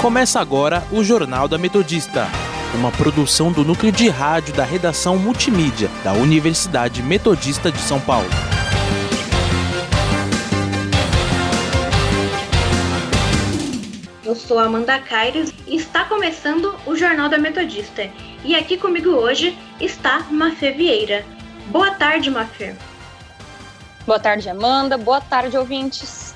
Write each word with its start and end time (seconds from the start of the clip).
Começa 0.00 0.40
agora 0.40 0.82
o 0.90 1.04
Jornal 1.04 1.46
da 1.46 1.58
Metodista, 1.58 2.26
uma 2.74 2.90
produção 2.90 3.52
do 3.52 3.62
núcleo 3.62 3.92
de 3.92 4.08
rádio 4.08 4.54
da 4.54 4.64
redação 4.64 5.18
multimídia 5.18 5.90
da 6.02 6.14
Universidade 6.14 7.02
Metodista 7.02 7.70
de 7.70 7.78
São 7.80 8.00
Paulo. 8.00 8.26
Eu 14.24 14.34
sou 14.34 14.58
Amanda 14.58 14.98
Caires 15.00 15.52
e 15.66 15.76
está 15.76 16.06
começando 16.06 16.74
o 16.86 16.96
Jornal 16.96 17.28
da 17.28 17.36
Metodista. 17.36 18.10
E 18.42 18.54
aqui 18.54 18.78
comigo 18.78 19.10
hoje 19.10 19.54
está 19.78 20.20
Mafê 20.30 20.70
Vieira. 20.72 21.26
Boa 21.66 21.90
tarde, 21.90 22.30
Mafê. 22.30 22.74
Boa 24.06 24.18
tarde, 24.18 24.48
Amanda. 24.48 24.96
Boa 24.96 25.20
tarde, 25.20 25.58
ouvintes. 25.58 26.34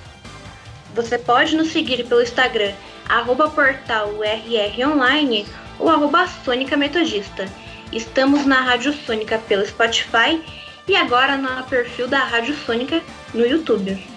Você 0.94 1.16
pode 1.16 1.56
nos 1.56 1.72
seguir 1.72 2.04
pelo 2.04 2.22
Instagram, 2.22 2.74
arroba 3.08 3.48
portal 3.48 4.10
URR 4.10 4.88
Online 4.88 5.46
ou 5.78 5.88
arroba 5.88 6.26
Sônica 6.44 6.76
Metodista. 6.76 7.46
Estamos 7.92 8.44
na 8.46 8.60
Rádio 8.60 8.92
Sônica 8.92 9.38
pelo 9.46 9.66
Spotify 9.66 10.42
e 10.86 10.96
agora 10.96 11.36
no 11.36 11.62
perfil 11.64 12.08
da 12.08 12.18
Rádio 12.18 12.56
Sônica 12.66 13.02
no 13.32 13.46
YouTube. 13.46 14.14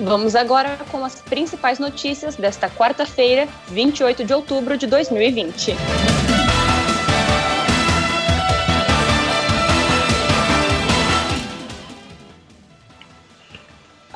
Vamos 0.00 0.34
agora 0.34 0.78
com 0.90 1.04
as 1.04 1.20
principais 1.20 1.78
notícias 1.78 2.36
desta 2.36 2.68
quarta-feira, 2.68 3.48
28 3.68 4.24
de 4.24 4.34
outubro 4.34 4.76
de 4.76 4.86
2020. 4.86 5.76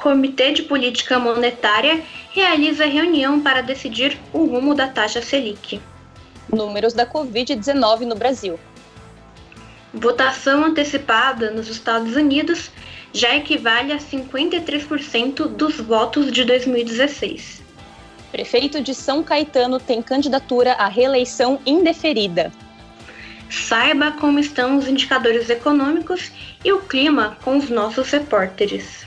Comitê 0.07 0.53
de 0.53 0.63
Política 0.63 1.19
Monetária 1.19 2.01
realiza 2.31 2.87
reunião 2.87 3.41
para 3.41 3.61
decidir 3.61 4.17
o 4.33 4.45
rumo 4.45 4.73
da 4.73 4.87
taxa 4.87 5.21
Selic. 5.21 5.81
Números 6.49 6.93
da 6.93 7.05
Covid-19 7.05 8.03
no 8.03 8.15
Brasil. 8.15 8.57
Votação 9.93 10.65
antecipada 10.65 11.51
nos 11.51 11.67
Estados 11.67 12.15
Unidos 12.15 12.71
já 13.13 13.35
equivale 13.35 13.93
a 13.93 13.97
53% 13.97 15.49
dos 15.49 15.81
votos 15.81 16.31
de 16.31 16.45
2016. 16.45 17.65
Prefeito 18.31 18.81
de 18.81 18.95
São 18.95 19.25
Caetano 19.25 19.81
tem 19.81 20.01
candidatura 20.01 20.75
à 20.75 20.87
reeleição 20.87 21.59
indeferida. 21.67 22.53
Saiba 23.51 24.13
como 24.13 24.39
estão 24.39 24.79
os 24.79 24.87
indicadores 24.87 25.51
econômicos 25.51 26.31
e 26.65 26.71
o 26.71 26.79
clima 26.83 27.37
com 27.43 27.59
os 27.59 27.69
nossos 27.69 28.09
repórteres. 28.09 29.05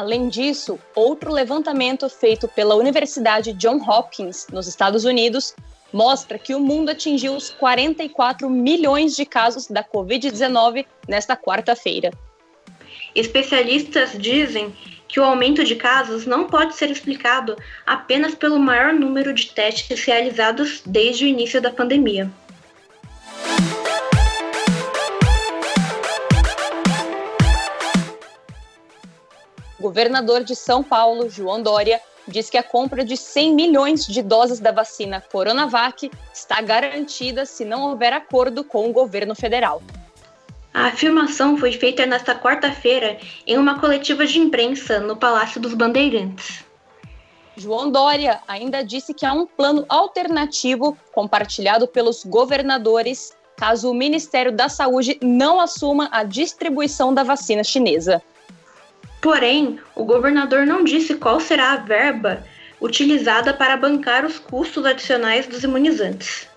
Além 0.00 0.30
disso, 0.30 0.78
outro 0.94 1.30
levantamento 1.30 2.08
feito 2.08 2.48
pela 2.48 2.74
Universidade 2.74 3.52
Johns 3.52 3.86
Hopkins, 3.86 4.46
nos 4.50 4.66
Estados 4.66 5.04
Unidos, 5.04 5.54
mostra 5.92 6.38
que 6.38 6.54
o 6.54 6.58
mundo 6.58 6.88
atingiu 6.88 7.34
os 7.34 7.50
44 7.50 8.48
milhões 8.48 9.14
de 9.14 9.26
casos 9.26 9.66
da 9.66 9.84
Covid-19 9.84 10.86
nesta 11.06 11.36
quarta-feira. 11.36 12.10
Especialistas 13.14 14.12
dizem 14.18 14.74
que 15.06 15.20
o 15.20 15.24
aumento 15.24 15.62
de 15.64 15.76
casos 15.76 16.24
não 16.24 16.46
pode 16.46 16.76
ser 16.76 16.90
explicado 16.90 17.54
apenas 17.84 18.34
pelo 18.34 18.58
maior 18.58 18.94
número 18.94 19.34
de 19.34 19.50
testes 19.50 20.02
realizados 20.02 20.80
desde 20.86 21.26
o 21.26 21.28
início 21.28 21.60
da 21.60 21.70
pandemia. 21.70 22.30
O 29.80 29.84
governador 29.84 30.44
de 30.44 30.54
São 30.54 30.82
Paulo, 30.82 31.30
João 31.30 31.62
Dória, 31.62 32.02
diz 32.28 32.50
que 32.50 32.58
a 32.58 32.62
compra 32.62 33.02
de 33.02 33.16
100 33.16 33.54
milhões 33.54 34.06
de 34.06 34.20
doses 34.20 34.60
da 34.60 34.70
vacina 34.70 35.24
Coronavac 35.32 36.10
está 36.34 36.60
garantida 36.60 37.46
se 37.46 37.64
não 37.64 37.88
houver 37.88 38.12
acordo 38.12 38.62
com 38.62 38.90
o 38.90 38.92
governo 38.92 39.34
federal. 39.34 39.82
A 40.74 40.88
afirmação 40.88 41.56
foi 41.56 41.72
feita 41.72 42.04
nesta 42.04 42.34
quarta-feira 42.34 43.18
em 43.46 43.56
uma 43.56 43.80
coletiva 43.80 44.26
de 44.26 44.38
imprensa 44.38 45.00
no 45.00 45.16
Palácio 45.16 45.58
dos 45.58 45.72
Bandeirantes. 45.72 46.62
João 47.56 47.90
Dória 47.90 48.38
ainda 48.46 48.84
disse 48.84 49.14
que 49.14 49.24
há 49.24 49.32
um 49.32 49.46
plano 49.46 49.86
alternativo 49.88 50.94
compartilhado 51.10 51.88
pelos 51.88 52.22
governadores 52.22 53.32
caso 53.56 53.90
o 53.90 53.94
Ministério 53.94 54.52
da 54.52 54.68
Saúde 54.68 55.18
não 55.22 55.58
assuma 55.58 56.10
a 56.12 56.22
distribuição 56.22 57.14
da 57.14 57.22
vacina 57.22 57.64
chinesa. 57.64 58.22
Porém, 59.20 59.78
o 59.94 60.04
governador 60.04 60.66
não 60.66 60.82
disse 60.82 61.14
qual 61.14 61.40
será 61.40 61.72
a 61.72 61.76
verba 61.76 62.42
utilizada 62.80 63.52
para 63.52 63.76
bancar 63.76 64.24
os 64.24 64.38
custos 64.38 64.86
adicionais 64.86 65.46
dos 65.46 65.62
imunizantes. 65.62 66.48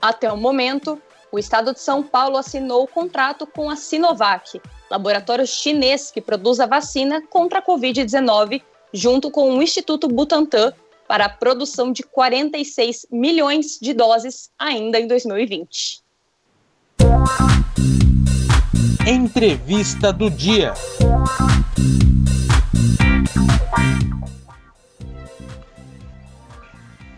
Até 0.00 0.30
o 0.30 0.36
momento, 0.36 1.00
o 1.30 1.38
estado 1.38 1.72
de 1.72 1.80
São 1.80 2.02
Paulo 2.02 2.36
assinou 2.36 2.82
o 2.82 2.88
contrato 2.88 3.46
com 3.46 3.70
a 3.70 3.76
Sinovac, 3.76 4.60
laboratório 4.90 5.46
chinês 5.46 6.10
que 6.10 6.20
produz 6.20 6.60
a 6.60 6.66
vacina 6.66 7.22
contra 7.22 7.60
a 7.60 7.62
Covid-19, 7.62 8.62
junto 8.92 9.30
com 9.30 9.56
o 9.56 9.62
Instituto 9.62 10.08
Butantan, 10.08 10.74
para 11.08 11.24
a 11.26 11.30
produção 11.30 11.92
de 11.92 12.02
46 12.02 13.06
milhões 13.10 13.78
de 13.80 13.94
doses 13.94 14.50
ainda 14.58 15.00
em 15.00 15.06
2020. 15.06 16.02
Entrevista 19.06 20.12
do 20.12 20.30
dia. 20.30 20.74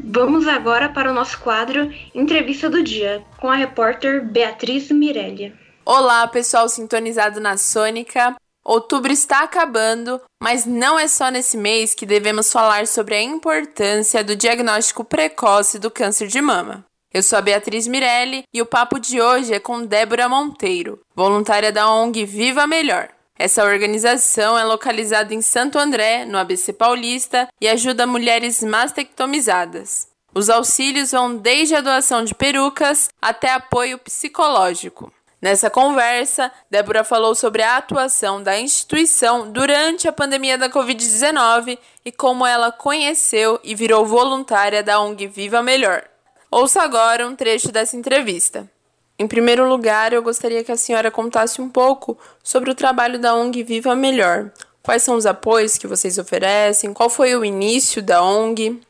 Vamos 0.01 0.47
agora 0.49 0.89
para 0.89 1.11
o 1.11 1.15
nosso 1.15 1.39
quadro 1.41 1.93
Entrevista 2.15 2.71
do 2.71 2.83
Dia, 2.83 3.25
com 3.39 3.49
a 3.49 3.57
repórter 3.57 4.25
Beatriz 4.25 4.91
Mirelli. 4.91 5.55
Olá, 5.85 6.27
pessoal 6.27 6.69
sintonizado 6.69 7.41
na 7.41 7.57
Sônica. 7.57 8.35
Outubro 8.65 9.13
está 9.13 9.45
acabando, 9.45 10.21
mas 10.43 10.65
não 10.65 10.99
é 10.99 11.07
só 11.07 11.31
nesse 11.31 11.57
mês 11.57 11.95
que 11.95 12.07
devemos 12.07 12.51
falar 12.51 12.87
sobre 12.87 13.15
a 13.15 13.23
importância 13.23 14.25
do 14.25 14.35
diagnóstico 14.35 15.05
precoce 15.05 15.79
do 15.79 15.91
câncer 15.91 16.29
de 16.29 16.41
mama. 16.41 16.85
Eu 17.15 17.23
sou 17.23 17.39
a 17.39 17.43
Beatriz 17.43 17.87
Mirelli 17.87 18.43
e 18.53 18.61
o 18.61 18.67
papo 18.67 18.99
de 18.99 19.23
hoje 19.23 19.55
é 19.55 19.61
com 19.61 19.87
Débora 19.87 20.29
Monteiro, 20.29 21.01
voluntária 21.15 21.71
da 21.71 21.89
ONG 21.89 22.25
Viva 22.25 22.67
Melhor. 22.67 23.09
Essa 23.39 23.63
organização 23.63 24.59
é 24.59 24.65
localizada 24.65 25.33
em 25.33 25.41
Santo 25.41 25.79
André, 25.79 26.25
no 26.25 26.37
ABC 26.37 26.73
Paulista, 26.73 27.49
e 27.61 27.69
ajuda 27.69 28.05
mulheres 28.05 28.65
mastectomizadas. 28.65 30.09
Os 30.35 30.51
auxílios 30.51 31.13
vão 31.13 31.37
desde 31.37 31.77
a 31.77 31.81
doação 31.81 32.25
de 32.25 32.35
perucas 32.35 33.09
até 33.23 33.53
apoio 33.53 33.97
psicológico. 33.97 35.13
Nessa 35.41 35.71
conversa, 35.71 36.51
Débora 36.69 37.05
falou 37.05 37.37
sobre 37.37 37.63
a 37.63 37.77
atuação 37.77 38.43
da 38.43 38.59
instituição 38.59 39.53
durante 39.53 40.09
a 40.09 40.13
pandemia 40.13 40.59
da 40.59 40.69
Covid-19 40.69 41.79
e 42.05 42.11
como 42.11 42.45
ela 42.45 42.73
conheceu 42.73 43.61
e 43.63 43.73
virou 43.73 44.05
voluntária 44.05 44.83
da 44.83 44.99
ONG 44.99 45.29
Viva 45.29 45.63
Melhor. 45.63 46.09
Ouça 46.57 46.83
agora 46.83 47.27
um 47.27 47.35
trecho 47.35 47.73
dessa 47.73 47.97
entrevista. 47.97 48.71
Em 49.19 49.27
primeiro 49.27 49.69
lugar, 49.69 50.13
eu 50.13 50.23
gostaria 50.23 50.63
que 50.63 50.71
a 50.71 50.77
senhora 50.77 51.11
contasse 51.11 51.61
um 51.61 51.69
pouco 51.69 52.17
sobre 52.45 52.71
o 52.71 52.77
trabalho 52.77 53.19
da 53.19 53.35
ONG 53.35 53.65
Viva 53.65 53.97
Melhor. 53.97 54.53
Quais 54.81 55.03
são 55.03 55.17
os 55.17 55.27
apoios 55.27 55.77
que 55.77 55.89
vocês 55.89 56.17
oferecem? 56.17 56.95
Qual 56.95 57.11
foi 57.11 57.35
o 57.35 57.45
início 57.45 58.01
da 58.01 58.23
ONG? 58.25 58.81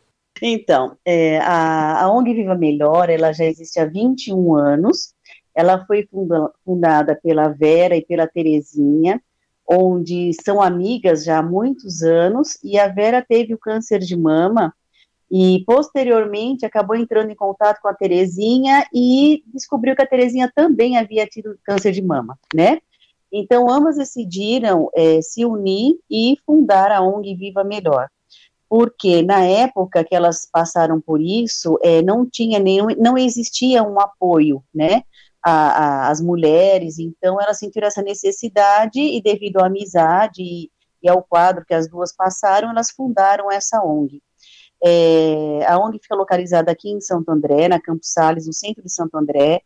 Então, 0.43 0.95
é, 1.07 1.39
a, 1.39 2.03
a 2.03 2.13
ONG 2.13 2.35
Viva 2.35 2.55
Melhor, 2.55 3.09
ela 3.09 3.33
já 3.33 3.47
existe 3.47 3.81
há 3.81 3.87
21 3.87 4.55
anos 4.55 5.15
ela 5.55 5.87
foi 5.87 6.07
funda, 6.11 6.51
fundada 6.67 7.19
pela 7.23 7.49
Vera 7.49 7.97
e 7.97 8.05
pela 8.05 8.27
Terezinha, 8.27 9.23
onde 9.67 10.33
são 10.45 10.61
amigas 10.61 11.25
já 11.25 11.39
há 11.39 11.43
muitos 11.43 12.03
anos, 12.03 12.59
e 12.63 12.79
a 12.79 12.89
Vera 12.89 13.25
teve 13.27 13.55
o 13.55 13.59
câncer 13.59 14.01
de 14.01 14.15
mama 14.15 14.75
e 15.37 15.65
posteriormente 15.67 16.65
acabou 16.65 16.95
entrando 16.95 17.29
em 17.29 17.35
contato 17.35 17.81
com 17.83 17.89
a 17.89 17.95
Terezinha 17.95 18.87
e 18.95 19.43
descobriu 19.53 19.97
que 19.97 20.03
a 20.03 20.07
Terezinha 20.07 20.49
também 20.55 20.97
havia 20.97 21.27
tido 21.27 21.59
câncer 21.65 21.91
de 21.91 22.01
mama, 22.01 22.39
né? 22.55 22.79
Então, 23.33 23.69
ambas 23.69 23.97
decidiram 23.97 24.89
é, 24.95 25.21
se 25.21 25.45
unir 25.45 25.97
e 26.09 26.37
fundar 26.47 26.93
a 26.93 27.01
ONG 27.01 27.35
Viva 27.35 27.65
Melhor. 27.65 28.09
Porque 28.69 29.23
na 29.25 29.45
época 29.45 30.05
que 30.05 30.15
elas 30.15 30.49
passaram 30.53 31.01
por 31.01 31.21
isso, 31.21 31.77
é, 31.83 32.01
não 32.01 32.25
tinha 32.25 32.61
nenhum, 32.61 32.87
não 32.97 33.19
existia 33.19 33.83
um 33.83 34.01
apoio, 34.01 34.63
né? 34.73 35.03
a, 35.45 35.51
a, 35.53 36.11
as 36.11 36.21
mulheres, 36.21 37.01
então 37.01 37.41
elas 37.41 37.59
sentiram 37.59 37.89
essa 37.89 38.03
necessidade 38.03 39.01
e 39.01 39.21
devido 39.21 39.59
à 39.59 39.67
amizade 39.67 40.43
e, 40.43 40.71
e 41.03 41.09
ao 41.09 41.25
quadro 41.25 41.65
que 41.67 41.75
as 41.75 41.89
duas 41.89 42.15
passaram, 42.15 42.71
elas 42.71 42.93
fundaram 42.93 43.51
essa 43.51 43.85
ONG. 43.85 44.23
É, 44.87 45.65
a 45.67 45.79
ONG 45.79 45.99
fica 45.99 46.15
localizada 46.15 46.71
aqui 46.71 46.91
em 46.91 47.01
Santo 47.01 47.31
André, 47.31 47.69
na 47.69 47.81
Campos 47.81 48.13
Sales, 48.13 48.47
no 48.47 48.53
centro 48.53 48.83
de 48.83 48.93
Santo 48.93 49.17
André, 49.17 49.63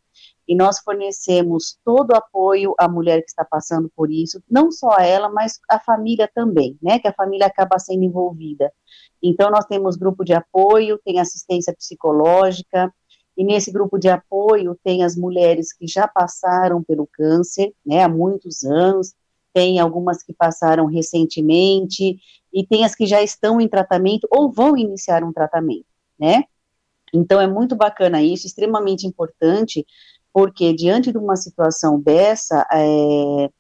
e 0.46 0.54
nós 0.54 0.78
fornecemos 0.78 1.76
todo 1.84 2.10
o 2.12 2.16
apoio 2.16 2.72
à 2.78 2.88
mulher 2.88 3.22
que 3.22 3.28
está 3.28 3.44
passando 3.44 3.90
por 3.96 4.12
isso, 4.12 4.40
não 4.48 4.70
só 4.70 4.96
a 4.96 5.04
ela, 5.04 5.28
mas 5.28 5.58
a 5.68 5.80
família 5.80 6.30
também, 6.32 6.78
né, 6.80 7.00
que 7.00 7.08
a 7.08 7.12
família 7.12 7.46
acaba 7.46 7.80
sendo 7.80 8.04
envolvida. 8.04 8.72
Então, 9.20 9.50
nós 9.50 9.66
temos 9.66 9.96
grupo 9.96 10.24
de 10.24 10.32
apoio, 10.32 11.00
tem 11.04 11.18
assistência 11.18 11.74
psicológica, 11.74 12.94
e 13.36 13.44
nesse 13.44 13.72
grupo 13.72 13.98
de 13.98 14.08
apoio 14.08 14.78
tem 14.84 15.04
as 15.04 15.16
mulheres 15.16 15.72
que 15.72 15.86
já 15.86 16.06
passaram 16.06 16.82
pelo 16.82 17.08
câncer, 17.12 17.74
né, 17.84 18.04
há 18.04 18.08
muitos 18.08 18.62
anos, 18.62 19.14
tem 19.52 19.80
algumas 19.80 20.22
que 20.22 20.32
passaram 20.32 20.86
recentemente, 20.86 22.20
e 22.52 22.66
tem 22.66 22.84
as 22.84 22.94
que 22.94 23.06
já 23.06 23.22
estão 23.22 23.60
em 23.60 23.68
tratamento 23.68 24.26
ou 24.30 24.50
vão 24.50 24.76
iniciar 24.76 25.22
um 25.22 25.32
tratamento, 25.32 25.86
né? 26.18 26.44
Então 27.12 27.40
é 27.40 27.46
muito 27.46 27.74
bacana 27.76 28.22
isso, 28.22 28.46
extremamente 28.46 29.06
importante, 29.06 29.86
porque 30.32 30.72
diante 30.72 31.10
de 31.10 31.18
uma 31.18 31.36
situação 31.36 32.00
dessa, 32.00 32.66
é, 32.72 33.50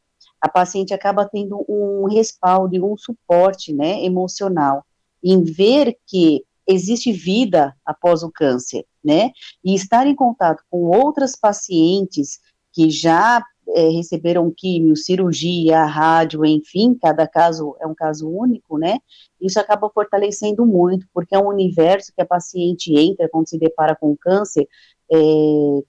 a 0.40 0.48
paciente 0.48 0.94
acaba 0.94 1.28
tendo 1.28 1.64
um 1.68 2.06
respaldo 2.06 2.74
e 2.74 2.80
um 2.80 2.96
suporte, 2.96 3.72
né, 3.72 4.04
emocional, 4.04 4.84
em 5.22 5.42
ver 5.42 5.96
que 6.06 6.44
existe 6.66 7.10
vida 7.12 7.74
após 7.84 8.22
o 8.22 8.30
câncer, 8.30 8.84
né? 9.02 9.30
E 9.64 9.74
estar 9.74 10.06
em 10.06 10.14
contato 10.14 10.62
com 10.70 10.84
outras 10.84 11.34
pacientes 11.34 12.40
que 12.72 12.90
já 12.90 13.42
é, 13.74 13.88
receberam 13.88 14.52
químio, 14.54 14.96
cirurgia, 14.96 15.84
rádio, 15.84 16.44
enfim, 16.44 16.94
cada 16.94 17.26
caso 17.26 17.76
é 17.80 17.86
um 17.86 17.94
caso 17.94 18.28
único, 18.28 18.78
né? 18.78 18.98
Isso 19.40 19.60
acaba 19.60 19.90
fortalecendo 19.90 20.64
muito, 20.66 21.06
porque 21.12 21.34
é 21.34 21.38
um 21.38 21.48
universo 21.48 22.12
que 22.14 22.22
a 22.22 22.26
paciente 22.26 22.92
entra 22.98 23.28
quando 23.28 23.48
se 23.48 23.58
depara 23.58 23.94
com 23.94 24.16
câncer, 24.16 24.66
é, 25.10 25.16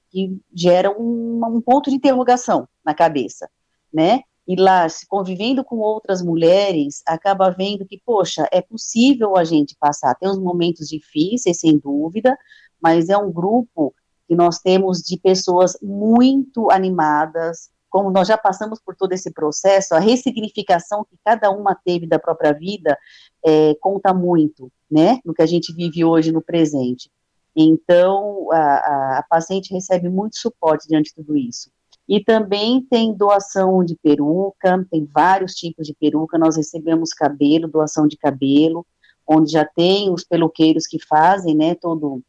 que 0.09 0.37
gera 0.53 0.91
um, 0.91 1.41
um 1.45 1.61
ponto 1.61 1.89
de 1.89 1.95
interrogação 1.95 2.67
na 2.85 2.93
cabeça, 2.93 3.49
né? 3.93 4.21
e 4.49 4.55
lá 4.55 4.89
se 4.89 5.05
convivendo 5.05 5.63
com 5.63 5.77
outras 5.77 6.23
mulheres, 6.23 7.03
acaba 7.05 7.51
vendo 7.51 7.85
que, 7.85 8.01
poxa, 8.03 8.47
é 8.51 8.59
possível 8.59 9.37
a 9.37 9.43
gente 9.43 9.75
passar. 9.79 10.15
Tem 10.15 10.27
uns 10.27 10.39
momentos 10.39 10.87
difíceis, 10.87 11.59
sem 11.59 11.77
dúvida, 11.77 12.35
mas 12.81 13.09
é 13.09 13.17
um 13.17 13.31
grupo 13.31 13.93
que 14.29 14.35
nós 14.35 14.59
temos 14.59 14.99
de 14.99 15.17
pessoas 15.17 15.75
muito 15.81 16.69
animadas, 16.69 17.71
como 17.89 18.11
nós 18.11 18.27
já 18.27 18.37
passamos 18.37 18.79
por 18.79 18.95
todo 18.95 19.11
esse 19.11 19.33
processo, 19.33 19.95
a 19.95 19.99
ressignificação 19.99 21.03
que 21.03 21.17
cada 21.25 21.49
uma 21.49 21.73
teve 21.73 22.05
da 22.05 22.19
própria 22.19 22.53
vida 22.53 22.95
é, 23.43 23.73
conta 23.81 24.13
muito, 24.13 24.71
né, 24.89 25.19
no 25.25 25.33
que 25.33 25.41
a 25.41 25.47
gente 25.47 25.73
vive 25.73 26.05
hoje 26.05 26.31
no 26.31 26.43
presente. 26.43 27.09
Então, 27.55 28.51
a, 28.51 28.57
a, 28.57 29.17
a 29.17 29.23
paciente 29.27 29.73
recebe 29.73 30.07
muito 30.09 30.37
suporte 30.37 30.87
diante 30.87 31.09
de 31.09 31.15
tudo 31.15 31.35
isso. 31.35 31.71
E 32.07 32.23
também 32.23 32.85
tem 32.87 33.11
doação 33.11 33.83
de 33.83 33.95
peruca, 33.95 34.85
tem 34.91 35.09
vários 35.11 35.55
tipos 35.55 35.87
de 35.87 35.95
peruca, 35.95 36.37
nós 36.37 36.55
recebemos 36.55 37.13
cabelo, 37.13 37.67
doação 37.67 38.07
de 38.07 38.15
cabelo, 38.15 38.85
onde 39.27 39.51
já 39.53 39.65
tem 39.65 40.13
os 40.13 40.23
peluqueiros 40.23 40.85
que 40.85 40.99
fazem, 41.03 41.55
né, 41.55 41.73
todo 41.73 42.21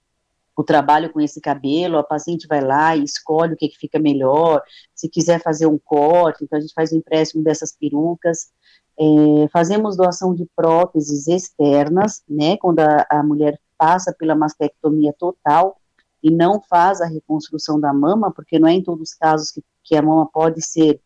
o 0.61 0.65
trabalho 0.65 1.11
com 1.11 1.21
esse 1.21 1.41
cabelo, 1.41 1.97
a 1.97 2.05
paciente 2.05 2.47
vai 2.47 2.61
lá 2.61 2.95
e 2.95 3.03
escolhe 3.03 3.55
o 3.55 3.57
que, 3.57 3.69
que 3.69 3.79
fica 3.79 3.99
melhor, 3.99 4.63
se 4.95 5.09
quiser 5.09 5.41
fazer 5.43 5.67
um 5.67 5.79
corte, 5.79 6.45
então 6.45 6.59
a 6.59 6.61
gente 6.61 6.75
faz 6.75 6.93
o 6.93 6.97
empréstimo 6.97 7.43
dessas 7.43 7.75
perucas, 7.75 8.51
é, 8.99 9.49
fazemos 9.49 9.97
doação 9.97 10.35
de 10.35 10.47
próteses 10.55 11.27
externas, 11.27 12.23
né, 12.29 12.59
quando 12.59 12.81
a, 12.81 13.07
a 13.11 13.23
mulher 13.23 13.59
passa 13.79 14.15
pela 14.17 14.35
mastectomia 14.35 15.15
total, 15.19 15.79
e 16.23 16.31
não 16.31 16.61
faz 16.61 17.01
a 17.01 17.07
reconstrução 17.07 17.81
da 17.81 17.95
mama, 17.95 18.31
porque 18.31 18.59
não 18.59 18.69
é 18.69 18.75
em 18.75 18.83
todos 18.83 19.09
os 19.09 19.15
casos 19.15 19.51
que, 19.51 19.65
que 19.83 19.97
a 19.97 20.03
mama 20.03 20.29
pode 20.31 20.61
ser 20.61 21.01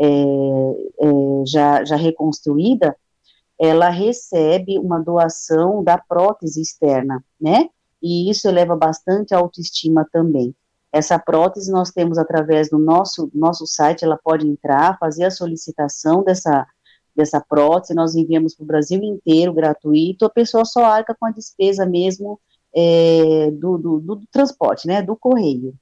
é, 0.00 0.06
é, 0.06 1.44
já, 1.46 1.84
já 1.84 1.96
reconstruída, 1.96 2.96
ela 3.58 3.90
recebe 3.90 4.78
uma 4.78 5.00
doação 5.00 5.82
da 5.82 5.98
prótese 5.98 6.62
externa, 6.62 7.24
né? 7.40 7.68
E 8.02 8.30
isso 8.30 8.48
eleva 8.48 8.76
bastante 8.76 9.34
a 9.34 9.38
autoestima 9.38 10.06
também. 10.10 10.54
Essa 10.92 11.18
prótese 11.18 11.70
nós 11.70 11.90
temos 11.90 12.18
através 12.18 12.68
do 12.68 12.78
nosso, 12.78 13.30
nosso 13.32 13.66
site, 13.66 14.04
ela 14.04 14.18
pode 14.22 14.46
entrar, 14.46 14.98
fazer 14.98 15.24
a 15.24 15.30
solicitação 15.30 16.24
dessa, 16.24 16.66
dessa 17.14 17.40
prótese, 17.40 17.94
nós 17.94 18.16
enviamos 18.16 18.54
para 18.54 18.64
o 18.64 18.66
Brasil 18.66 19.00
inteiro, 19.02 19.52
gratuito, 19.52 20.24
a 20.24 20.30
pessoa 20.30 20.64
só 20.64 20.84
arca 20.84 21.14
com 21.18 21.26
a 21.26 21.30
despesa 21.30 21.86
mesmo 21.86 22.40
é, 22.74 23.50
do, 23.52 23.78
do, 23.78 24.00
do, 24.00 24.20
transporte, 24.32 24.86
né, 24.86 25.02
do 25.02 25.16
correio, 25.16 25.74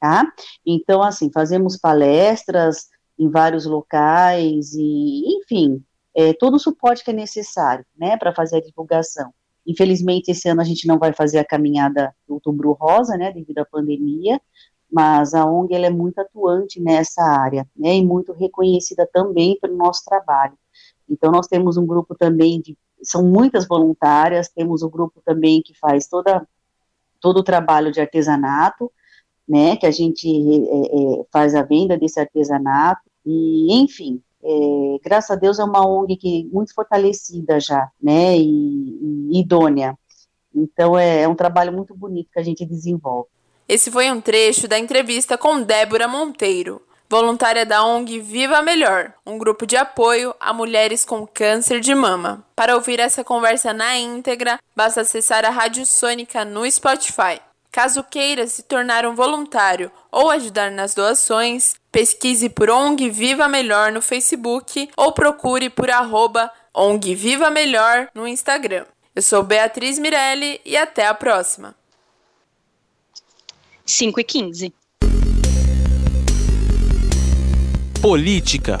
tá? 0.00 0.26
Então, 0.66 1.02
assim, 1.02 1.30
fazemos 1.32 1.76
palestras 1.76 2.88
em 3.18 3.28
vários 3.28 3.66
locais 3.66 4.72
e, 4.74 5.38
enfim, 5.38 5.82
é, 6.14 6.32
todo 6.32 6.54
o 6.54 6.60
suporte 6.60 7.04
que 7.04 7.10
é 7.10 7.14
necessário, 7.14 7.84
né, 7.96 8.16
para 8.16 8.34
fazer 8.34 8.58
a 8.58 8.62
divulgação. 8.62 9.32
Infelizmente, 9.68 10.30
esse 10.30 10.48
ano 10.48 10.62
a 10.62 10.64
gente 10.64 10.86
não 10.88 10.98
vai 10.98 11.12
fazer 11.12 11.38
a 11.38 11.44
caminhada 11.44 12.14
do 12.26 12.34
Outubro 12.34 12.72
Rosa, 12.72 13.18
né, 13.18 13.30
devido 13.30 13.58
à 13.58 13.66
pandemia, 13.66 14.40
mas 14.90 15.34
a 15.34 15.44
ONG 15.44 15.74
ela 15.74 15.86
é 15.86 15.90
muito 15.90 16.18
atuante 16.18 16.80
nessa 16.80 17.22
área, 17.22 17.68
né, 17.76 17.94
e 17.94 18.04
muito 18.04 18.32
reconhecida 18.32 19.06
também 19.12 19.58
pelo 19.60 19.76
nosso 19.76 20.02
trabalho. 20.06 20.54
Então, 21.06 21.30
nós 21.30 21.46
temos 21.46 21.76
um 21.76 21.86
grupo 21.86 22.14
também 22.14 22.62
de 22.62 22.76
são 23.02 23.22
muitas 23.22 23.68
voluntárias, 23.68 24.48
temos 24.48 24.82
o 24.82 24.90
grupo 24.90 25.22
também 25.24 25.62
que 25.62 25.72
faz 25.78 26.08
toda, 26.08 26.48
todo 27.20 27.38
o 27.40 27.44
trabalho 27.44 27.92
de 27.92 28.00
artesanato, 28.00 28.90
né, 29.46 29.76
que 29.76 29.86
a 29.86 29.90
gente 29.90 30.28
é, 30.28 31.20
é, 31.20 31.24
faz 31.30 31.54
a 31.54 31.62
venda 31.62 31.96
desse 31.96 32.18
artesanato, 32.18 33.02
e 33.24 33.80
enfim, 33.82 34.22
é, 34.48 34.98
graças 35.04 35.30
a 35.30 35.38
Deus 35.38 35.58
é 35.58 35.64
uma 35.64 35.86
ONG 35.86 36.16
que 36.16 36.48
muito 36.50 36.74
fortalecida 36.74 37.60
já, 37.60 37.90
né, 38.02 38.36
e, 38.36 39.28
e 39.30 39.40
idônea, 39.40 39.94
então 40.54 40.98
é, 40.98 41.22
é 41.22 41.28
um 41.28 41.34
trabalho 41.34 41.72
muito 41.72 41.94
bonito 41.94 42.30
que 42.32 42.38
a 42.40 42.42
gente 42.42 42.64
desenvolve. 42.64 43.28
Esse 43.68 43.90
foi 43.90 44.10
um 44.10 44.20
trecho 44.20 44.66
da 44.66 44.78
entrevista 44.78 45.36
com 45.36 45.60
Débora 45.60 46.08
Monteiro, 46.08 46.80
voluntária 47.10 47.66
da 47.66 47.84
ONG 47.84 48.20
Viva 48.20 48.62
Melhor, 48.62 49.12
um 49.26 49.36
grupo 49.36 49.66
de 49.66 49.76
apoio 49.76 50.34
a 50.40 50.52
mulheres 50.54 51.04
com 51.04 51.26
câncer 51.26 51.80
de 51.80 51.94
mama. 51.94 52.44
Para 52.56 52.74
ouvir 52.74 53.00
essa 53.00 53.22
conversa 53.22 53.74
na 53.74 53.98
íntegra, 53.98 54.58
basta 54.74 55.02
acessar 55.02 55.44
a 55.44 55.50
Rádio 55.50 55.84
Sônica 55.84 56.44
no 56.46 56.70
Spotify. 56.70 57.40
Caso 57.70 58.02
queira 58.02 58.46
se 58.46 58.62
tornar 58.62 59.04
um 59.06 59.14
voluntário 59.14 59.92
ou 60.10 60.30
ajudar 60.30 60.70
nas 60.70 60.94
doações, 60.94 61.74
pesquise 61.90 62.48
por 62.48 62.70
ONG 62.70 63.10
Viva 63.10 63.48
Melhor 63.48 63.92
no 63.92 64.02
Facebook 64.02 64.88
ou 64.96 65.12
procure 65.12 65.70
por 65.70 65.90
arroba 65.90 66.50
ONG 66.74 67.14
Viva 67.14 67.50
Melhor 67.50 68.08
no 68.14 68.26
Instagram. 68.26 68.86
Eu 69.14 69.22
sou 69.22 69.42
Beatriz 69.42 69.98
Mirelli 69.98 70.60
e 70.64 70.76
até 70.76 71.06
a 71.06 71.14
próxima. 71.14 71.74
5 73.84 74.20
e 74.20 74.24
15. 74.24 74.72
Política. 78.00 78.78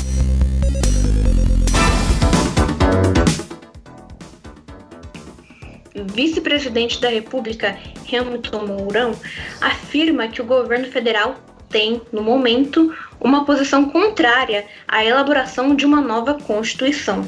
Vice-presidente 6.14 7.00
da 7.00 7.08
República, 7.08 7.76
Hamilton 8.12 8.66
Mourão, 8.66 9.12
afirma 9.60 10.28
que 10.28 10.40
o 10.40 10.44
governo 10.44 10.86
federal 10.92 11.34
tem, 11.68 12.00
no 12.12 12.22
momento, 12.22 12.94
uma 13.20 13.44
posição 13.44 13.90
contrária 13.90 14.66
à 14.86 15.04
elaboração 15.04 15.74
de 15.74 15.84
uma 15.84 16.00
nova 16.00 16.34
Constituição. 16.34 17.26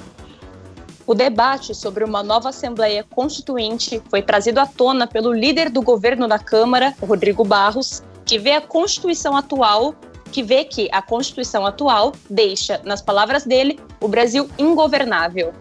O 1.06 1.14
debate 1.14 1.74
sobre 1.74 2.04
uma 2.04 2.22
nova 2.22 2.50
Assembleia 2.50 3.04
Constituinte 3.10 4.00
foi 4.08 4.22
trazido 4.22 4.60
à 4.60 4.66
tona 4.66 5.06
pelo 5.06 5.32
líder 5.32 5.68
do 5.68 5.82
governo 5.82 6.28
da 6.28 6.38
Câmara, 6.38 6.94
Rodrigo 7.02 7.44
Barros, 7.44 8.02
que 8.24 8.38
vê 8.38 8.52
a 8.52 8.60
Constituição 8.60 9.36
atual, 9.36 9.94
que 10.30 10.42
vê 10.42 10.64
que 10.64 10.88
a 10.92 11.02
Constituição 11.02 11.66
atual 11.66 12.12
deixa, 12.28 12.80
nas 12.84 13.02
palavras 13.02 13.44
dele, 13.44 13.80
o 14.00 14.06
Brasil 14.06 14.48
ingovernável. 14.56 15.52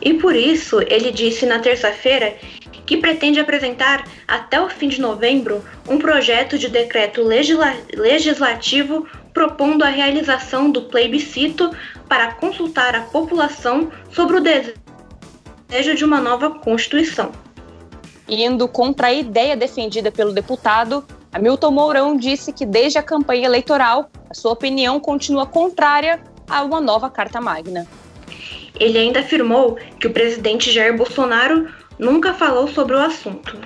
E 0.00 0.14
por 0.14 0.34
isso, 0.34 0.80
ele 0.82 1.12
disse 1.12 1.46
na 1.46 1.60
terça-feira 1.60 2.36
que 2.88 2.96
pretende 2.96 3.38
apresentar 3.38 4.08
até 4.26 4.58
o 4.58 4.70
fim 4.70 4.88
de 4.88 4.98
novembro 4.98 5.62
um 5.86 5.98
projeto 5.98 6.56
de 6.56 6.70
decreto 6.70 7.22
legisla 7.22 7.76
legislativo 7.92 9.06
propondo 9.34 9.82
a 9.82 9.88
realização 9.88 10.70
do 10.70 10.80
plebiscito 10.84 11.70
para 12.08 12.32
consultar 12.32 12.94
a 12.94 13.02
população 13.02 13.92
sobre 14.10 14.38
o 14.38 14.40
desejo 14.40 15.94
de 15.94 16.02
uma 16.02 16.18
nova 16.18 16.48
Constituição. 16.48 17.30
Indo 18.26 18.66
contra 18.66 19.08
a 19.08 19.12
ideia 19.12 19.54
defendida 19.54 20.10
pelo 20.10 20.32
deputado, 20.32 21.04
Hamilton 21.30 21.70
Mourão 21.70 22.16
disse 22.16 22.54
que 22.54 22.64
desde 22.64 22.98
a 22.98 23.02
campanha 23.02 23.44
eleitoral, 23.44 24.10
a 24.30 24.32
sua 24.32 24.52
opinião 24.52 24.98
continua 24.98 25.44
contrária 25.44 26.22
a 26.48 26.62
uma 26.62 26.80
nova 26.80 27.10
Carta 27.10 27.38
Magna. 27.38 27.86
Ele 28.80 28.96
ainda 28.96 29.20
afirmou 29.20 29.76
que 30.00 30.06
o 30.06 30.12
presidente 30.12 30.70
Jair 30.70 30.96
Bolsonaro 30.96 31.68
nunca 31.98 32.32
falou 32.34 32.68
sobre 32.68 32.94
o 32.94 33.00
assunto. 33.00 33.58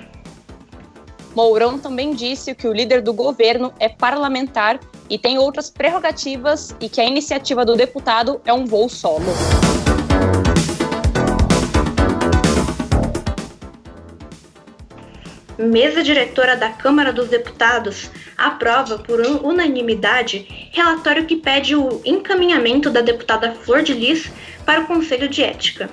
Mourão 1.35 1.79
também 1.79 2.13
disse 2.13 2.53
que 2.53 2.67
o 2.67 2.73
líder 2.73 3.01
do 3.01 3.13
governo 3.13 3.73
é 3.79 3.89
parlamentar 3.89 4.79
e 5.09 5.17
tem 5.17 5.37
outras 5.37 5.69
prerrogativas 5.69 6.75
e 6.79 6.87
que 6.87 7.01
a 7.01 7.05
iniciativa 7.05 7.65
do 7.65 7.75
deputado 7.75 8.39
é 8.45 8.53
um 8.53 8.65
voo 8.65 8.87
solo. 8.87 9.25
Mesa 15.57 16.03
diretora 16.03 16.55
da 16.57 16.69
Câmara 16.69 17.13
dos 17.13 17.29
Deputados 17.29 18.09
aprova 18.37 18.97
por 18.97 19.19
unanimidade 19.21 20.69
relatório 20.71 21.25
que 21.25 21.35
pede 21.35 21.75
o 21.75 22.01
encaminhamento 22.03 22.89
da 22.89 23.01
deputada 23.01 23.51
Flor 23.51 23.83
de 23.83 23.93
Lis 23.93 24.31
para 24.65 24.81
o 24.81 24.87
Conselho 24.87 25.29
de 25.29 25.43
Ética. 25.43 25.89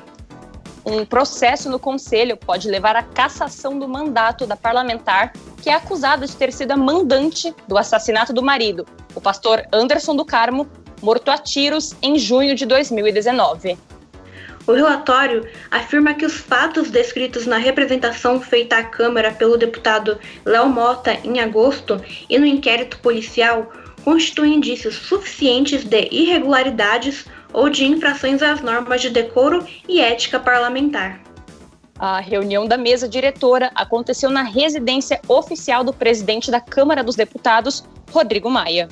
Um 0.85 1.05
processo 1.05 1.69
no 1.69 1.79
Conselho 1.79 2.37
pode 2.37 2.69
levar 2.69 2.97
à 2.97 3.03
cassação 3.03 3.79
do 3.79 3.89
mandato 3.89 4.47
da 4.47 4.57
parlamentar 4.57 5.33
que 5.61 5.69
é 5.69 5.75
acusada 5.75 6.27
de 6.27 6.35
ter 6.35 6.53
sido 6.53 6.73
a 6.73 6.77
mandante 6.77 7.55
do 7.69 7.77
assassinato 7.77 8.33
do 8.33 8.43
marido, 8.43 8.87
o 9.15 9.21
pastor 9.21 9.63
Anderson 9.73 10.17
do 10.17 10.25
Carmo, 10.25 10.67
morto 11.03 11.31
a 11.31 11.37
tiros 11.37 11.95
em 12.03 12.19
junho 12.19 12.55
de 12.55 12.65
2019. 12.65 13.77
O 14.67 14.73
relatório 14.73 15.49
afirma 15.71 16.15
que 16.15 16.25
os 16.25 16.35
fatos 16.35 16.91
descritos 16.91 17.47
na 17.47 17.59
representação 17.59 18.41
feita 18.41 18.77
à 18.77 18.85
Câmara 18.85 19.33
pelo 19.33 19.57
deputado 19.57 20.19
Léo 20.45 20.69
Mota 20.69 21.13
em 21.25 21.41
agosto 21.41 22.01
e 22.29 22.39
no 22.39 22.47
inquérito 22.47 22.99
policial 23.01 23.71
constituem 24.05 24.55
indícios 24.55 24.95
suficientes 24.95 25.85
de 25.85 26.09
irregularidades 26.11 27.27
ou 27.53 27.69
de 27.69 27.85
infrações 27.85 28.43
às 28.43 28.61
normas 28.61 29.01
de 29.01 29.11
decoro 29.11 29.67
e 29.89 30.01
ética 30.01 30.39
parlamentar. 30.39 31.21
A 31.99 32.19
reunião 32.21 32.67
da 32.67 32.79
mesa 32.79 33.09
diretora 33.09 33.71
aconteceu 33.75 34.31
na 34.31 34.43
residência 34.43 35.21
oficial 35.29 35.85
do 35.85 35.93
presidente 35.93 36.51
da 36.51 36.61
Câmara 36.61 37.05
dos 37.05 37.15
Deputados, 37.15 37.85
Rodrigo 38.11 38.51
Maia. 38.51 38.89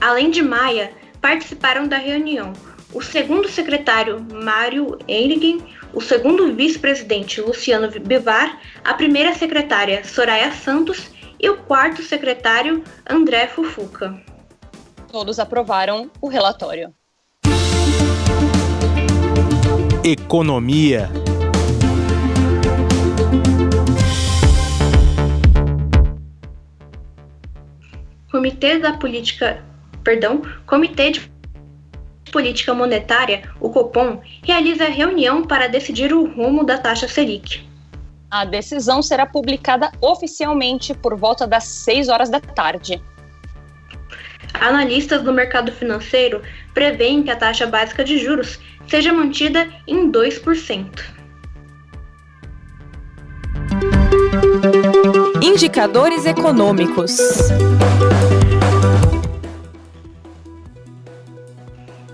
Além 0.00 0.30
de 0.30 0.42
Maia, 0.42 0.92
participaram 1.20 1.86
da 1.86 1.96
reunião 1.96 2.52
o 2.92 3.02
segundo 3.02 3.48
secretário 3.48 4.24
Mário 4.32 4.98
Eirigen, 5.06 5.62
o 5.92 6.00
segundo 6.00 6.54
vice-presidente 6.54 7.40
Luciano 7.40 7.88
Bivar, 8.00 8.60
a 8.84 8.94
primeira 8.94 9.34
secretária 9.34 10.04
Soraya 10.04 10.52
Santos 10.52 11.10
e 11.38 11.48
o 11.48 11.58
quarto 11.58 12.02
secretário 12.02 12.82
André 13.08 13.46
Fufuca. 13.46 14.20
Todos 15.10 15.38
aprovaram 15.38 16.10
o 16.20 16.28
relatório. 16.28 16.94
Economia. 20.04 21.10
Comitê 28.30 28.78
da 28.78 28.92
Política, 28.92 29.64
perdão, 30.04 30.42
Comitê 30.66 31.10
de 31.10 31.32
Política 32.30 32.72
Monetária, 32.72 33.42
o 33.60 33.70
Copom, 33.70 34.20
realiza 34.44 34.84
reunião 34.84 35.42
para 35.42 35.66
decidir 35.66 36.12
o 36.12 36.32
rumo 36.32 36.64
da 36.64 36.78
taxa 36.78 37.08
Selic. 37.08 37.66
A 38.30 38.44
decisão 38.44 39.02
será 39.02 39.26
publicada 39.26 39.90
oficialmente 40.00 40.94
por 40.94 41.16
volta 41.16 41.44
das 41.44 41.64
6 41.64 42.08
horas 42.08 42.30
da 42.30 42.38
tarde. 42.38 43.02
Analistas 44.60 45.22
do 45.22 45.32
mercado 45.32 45.72
financeiro 45.72 46.42
preveem 46.74 47.22
que 47.22 47.30
a 47.30 47.36
taxa 47.36 47.66
básica 47.66 48.04
de 48.04 48.18
juros 48.18 48.58
seja 48.86 49.12
mantida 49.12 49.68
em 49.86 50.10
2%. 50.10 51.18
Indicadores 55.42 56.26
econômicos. 56.26 57.16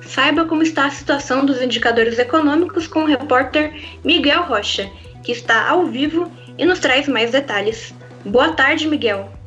Saiba 0.02 0.44
como 0.44 0.62
está 0.62 0.86
a 0.86 0.90
situação 0.90 1.44
dos 1.44 1.60
indicadores 1.60 2.18
econômicos 2.18 2.86
com 2.86 3.00
o 3.00 3.06
repórter 3.06 3.74
Miguel 4.04 4.44
Rocha, 4.44 4.88
que 5.22 5.32
está 5.32 5.68
ao 5.68 5.86
vivo 5.86 6.30
e 6.56 6.64
nos 6.64 6.78
traz 6.78 7.08
mais 7.08 7.32
detalhes. 7.32 7.94
Boa 8.24 8.52
tarde, 8.52 8.86
Miguel. 8.86 9.43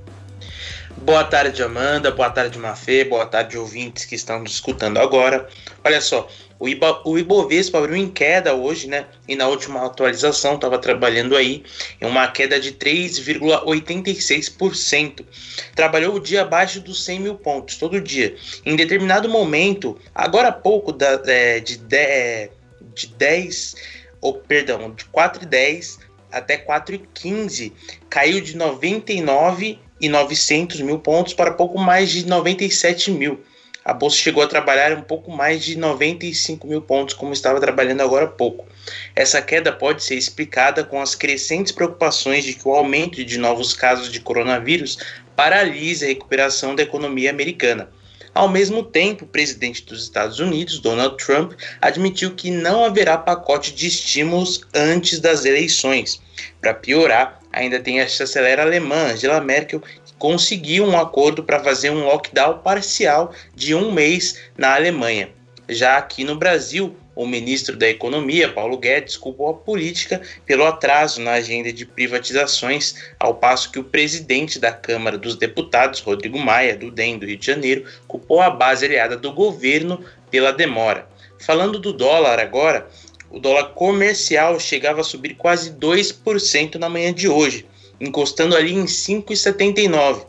Boa 1.08 1.24
tarde, 1.24 1.64
Amanda. 1.64 2.12
Boa 2.12 2.30
tarde, 2.30 2.60
Mafê. 2.60 3.06
Boa 3.06 3.26
tarde, 3.26 3.58
ouvintes 3.58 4.04
que 4.04 4.14
estão 4.14 4.42
nos 4.42 4.52
escutando 4.52 4.98
agora. 4.98 5.48
Olha 5.82 6.02
só, 6.02 6.28
o, 6.60 6.68
Iba, 6.68 7.02
o 7.06 7.18
Ibovespa 7.18 7.78
abriu 7.78 7.96
em 7.96 8.10
queda 8.10 8.54
hoje, 8.54 8.90
né? 8.90 9.06
E 9.26 9.34
na 9.34 9.48
última 9.48 9.86
atualização 9.86 10.56
estava 10.56 10.78
trabalhando 10.78 11.38
aí 11.38 11.64
em 12.02 12.06
uma 12.06 12.28
queda 12.28 12.60
de 12.60 12.74
3,86%. 12.74 15.26
Trabalhou 15.74 16.16
o 16.16 16.20
dia 16.20 16.42
abaixo 16.42 16.82
dos 16.82 17.06
100 17.06 17.20
mil 17.22 17.36
pontos, 17.36 17.78
todo 17.78 18.02
dia. 18.02 18.36
Em 18.66 18.76
determinado 18.76 19.30
momento, 19.30 19.98
agora 20.14 20.50
há 20.50 20.52
pouco, 20.52 20.92
da, 20.92 21.22
é, 21.26 21.62
de, 21.62 21.78
de, 21.78 22.50
de 22.94 23.08
10, 23.16 23.76
ou 24.20 24.40
perdão, 24.40 24.92
de 24.92 25.06
4,10 25.06 26.06
até 26.30 26.58
4,15, 26.58 27.72
caiu 28.10 28.42
de 28.42 28.58
99 28.58 29.87
e 30.00 30.10
900 30.10 30.82
mil 30.82 31.00
pontos 31.00 31.34
para 31.34 31.52
pouco 31.52 31.80
mais 31.80 32.10
de 32.10 32.26
97 32.26 33.12
mil 33.12 33.40
a 33.88 33.94
bolsa 33.94 34.18
chegou 34.18 34.44
a 34.44 34.48
trabalhar 34.48 34.92
um 34.92 35.02
pouco 35.02 35.32
mais 35.32 35.64
de 35.64 35.78
95 35.78 36.68
mil 36.68 36.82
pontos, 36.82 37.16
como 37.16 37.32
estava 37.32 37.58
trabalhando 37.58 38.02
agora 38.02 38.26
há 38.26 38.28
pouco. 38.28 38.68
Essa 39.16 39.42
queda 39.42 39.72
pode 39.72 40.04
ser 40.04 40.16
explicada 40.16 40.84
com 40.84 41.02
as 41.02 41.16
crescentes 41.16 41.72
preocupações 41.72 42.44
de 42.44 42.54
que 42.54 42.68
o 42.68 42.74
aumento 42.74 43.24
de 43.24 43.38
novos 43.38 43.72
casos 43.72 44.12
de 44.12 44.20
coronavírus 44.20 44.98
paralisa 45.38 46.04
a 46.04 46.10
recuperação 46.10 46.76
da 46.76 46.84
economia 46.84 47.30
americana. 47.30 47.90
Ao 48.34 48.50
mesmo 48.50 48.84
tempo, 48.84 49.24
o 49.24 49.30
presidente 49.30 49.86
dos 49.86 50.04
Estados 50.04 50.42
Unidos, 50.42 50.80
Donald 50.80 51.16
Trump, 51.16 51.54
admitiu 51.80 52.36
que 52.36 52.52
não 52.52 52.84
haverá 52.84 53.18
pacote 53.18 53.74
de 53.74 53.88
estímulos 53.88 54.68
antes 54.74 55.22
das 55.22 55.46
eleições. 55.46 56.22
Para 56.60 56.74
piorar, 56.74 57.40
ainda 57.58 57.80
tem 57.80 58.00
a 58.00 58.08
chanceler 58.08 58.60
alemã 58.60 59.12
Angela 59.12 59.42
Merkel, 59.42 59.82
conseguiu 60.18 60.86
um 60.86 60.98
acordo 60.98 61.44
para 61.44 61.64
fazer 61.64 61.90
um 61.90 62.06
lockdown 62.06 62.60
parcial 62.60 63.34
de 63.56 63.74
um 63.74 63.92
mês 63.92 64.40
na 64.58 64.76
Alemanha. 64.76 65.30
Já 65.70 65.98
aqui 65.98 66.24
no 66.24 66.36
Brasil, 66.36 66.96
o 67.14 67.26
ministro 67.26 67.76
da 67.76 67.90
Economia, 67.90 68.54
Paulo 68.54 68.78
Guedes, 68.78 69.18
culpou 69.18 69.50
a 69.50 69.54
política 69.54 70.22
pelo 70.46 70.64
atraso 70.64 71.20
na 71.20 71.34
agenda 71.34 71.74
de 71.74 71.86
privatizações, 71.86 72.96
ao 73.20 73.34
passo 73.34 73.72
que 73.72 73.80
o 73.80 73.84
presidente 73.84 74.60
da 74.60 74.72
Câmara 74.72 75.18
dos 75.18 75.36
Deputados, 75.36 76.00
Rodrigo 76.00 76.38
Maia, 76.38 76.78
do 76.78 76.92
DEM 76.92 77.18
do 77.18 77.26
Rio 77.26 77.38
de 77.38 77.46
Janeiro, 77.46 77.86
culpou 78.08 78.40
a 78.40 78.50
base 78.50 78.86
aliada 78.86 79.18
do 79.18 79.34
governo 79.34 80.06
pela 80.32 80.54
demora. 80.54 81.08
Falando 81.40 81.80
do 81.80 81.92
dólar 81.92 82.40
agora, 82.40 82.88
o 83.30 83.40
dólar 83.40 83.74
comercial 83.74 84.60
chegava 84.60 85.02
a 85.02 85.04
subir 85.04 85.36
quase 85.36 85.72
2% 85.72 86.76
na 86.76 86.88
manhã 86.90 87.14
de 87.14 87.28
hoje, 87.28 87.66
encostando 88.00 88.56
ali 88.56 88.74
em 88.74 88.86
5,79. 88.86 90.26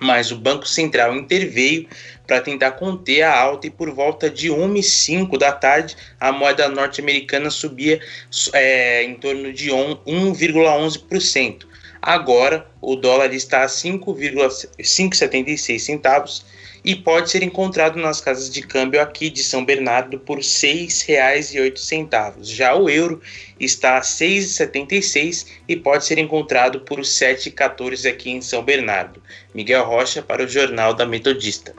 Mas 0.00 0.30
o 0.30 0.36
Banco 0.36 0.68
Central 0.68 1.16
interveio 1.16 1.88
para 2.26 2.40
tentar 2.40 2.72
conter 2.72 3.22
a 3.22 3.36
alta 3.36 3.66
e 3.66 3.70
por 3.70 3.90
volta 3.90 4.30
de 4.30 4.48
1h05 4.48 5.36
da 5.38 5.50
tarde 5.50 5.96
a 6.20 6.30
moeda 6.30 6.68
norte-americana 6.68 7.50
subia 7.50 8.00
é, 8.52 9.02
em 9.02 9.14
torno 9.14 9.52
de 9.52 9.70
1,11%. 9.70 11.66
Agora 12.00 12.64
o 12.80 12.94
dólar 12.94 13.34
está 13.34 13.64
a 13.64 13.66
5,76 13.66 15.78
centavos 15.80 16.44
e 16.88 16.96
pode 16.96 17.30
ser 17.30 17.42
encontrado 17.42 17.98
nas 17.98 18.18
casas 18.18 18.48
de 18.48 18.62
câmbio 18.62 18.98
aqui 18.98 19.28
de 19.28 19.44
São 19.44 19.62
Bernardo 19.62 20.18
por 20.18 20.38
R$ 20.38 20.42
6,08. 20.42 22.36
Já 22.40 22.74
o 22.74 22.88
euro 22.88 23.20
está 23.60 23.98
a 23.98 24.00
6,76 24.00 25.48
e 25.68 25.76
pode 25.76 26.06
ser 26.06 26.16
encontrado 26.16 26.80
por 26.80 26.96
R$ 26.96 27.04
7,14 27.04 28.10
aqui 28.10 28.30
em 28.30 28.40
São 28.40 28.62
Bernardo. 28.62 29.22
Miguel 29.54 29.84
Rocha 29.84 30.22
para 30.22 30.42
o 30.42 30.48
Jornal 30.48 30.94
da 30.94 31.04
Metodista. 31.04 31.74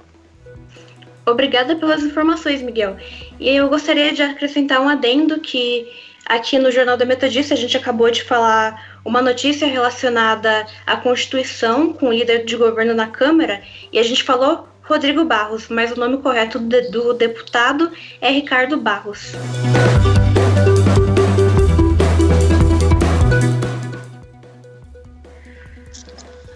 Obrigada 1.26 1.76
pelas 1.76 2.04
informações, 2.04 2.62
Miguel. 2.62 2.96
E 3.40 3.50
eu 3.50 3.68
gostaria 3.68 4.14
de 4.14 4.22
acrescentar 4.22 4.80
um 4.80 4.88
adendo 4.88 5.40
que 5.40 5.88
aqui 6.24 6.60
no 6.60 6.72
Jornal 6.72 6.98
da 6.98 7.06
Metodista 7.06 7.56
a 7.56 7.58
gente 7.58 7.76
acabou 7.76 8.12
de 8.12 8.22
falar 8.22 9.00
uma 9.04 9.24
notícia 9.24 9.68
relacionada 9.68 10.68
à 10.86 10.98
Constituição 10.98 11.94
com 11.94 12.10
o 12.10 12.14
líder 12.14 12.46
de 12.46 12.56
governo 12.56 12.94
na 12.94 13.08
Câmara 13.08 13.64
e 13.92 13.98
a 13.98 14.04
gente 14.04 14.24
falou 14.24 14.70
Rodrigo 14.90 15.24
Barros, 15.24 15.68
mas 15.70 15.92
o 15.92 16.00
nome 16.00 16.18
correto 16.18 16.58
do 16.58 17.14
deputado 17.14 17.92
é 18.20 18.32
Ricardo 18.32 18.78
Barros. 18.78 19.34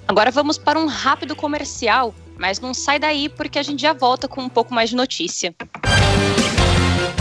Agora 0.08 0.32
vamos 0.32 0.58
para 0.58 0.78
um 0.78 0.88
rápido 0.88 1.36
comercial 1.36 2.14
mas 2.38 2.60
não 2.60 2.74
sai 2.74 3.00
daí 3.00 3.30
porque 3.30 3.60
a 3.60 3.64
gente 3.64 3.82
já 3.82 3.94
volta 3.94 4.28
com 4.28 4.42
um 4.42 4.50
pouco 4.50 4.74
mais 4.74 4.90
de 4.90 4.96
notícia. 4.96 5.56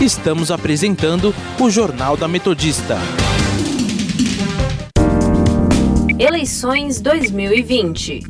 Estamos 0.01 0.51
apresentando 0.51 1.33
o 1.59 1.69
Jornal 1.69 2.17
da 2.17 2.27
Metodista. 2.27 2.97
Eleições 6.19 6.99
2020. 6.99 8.21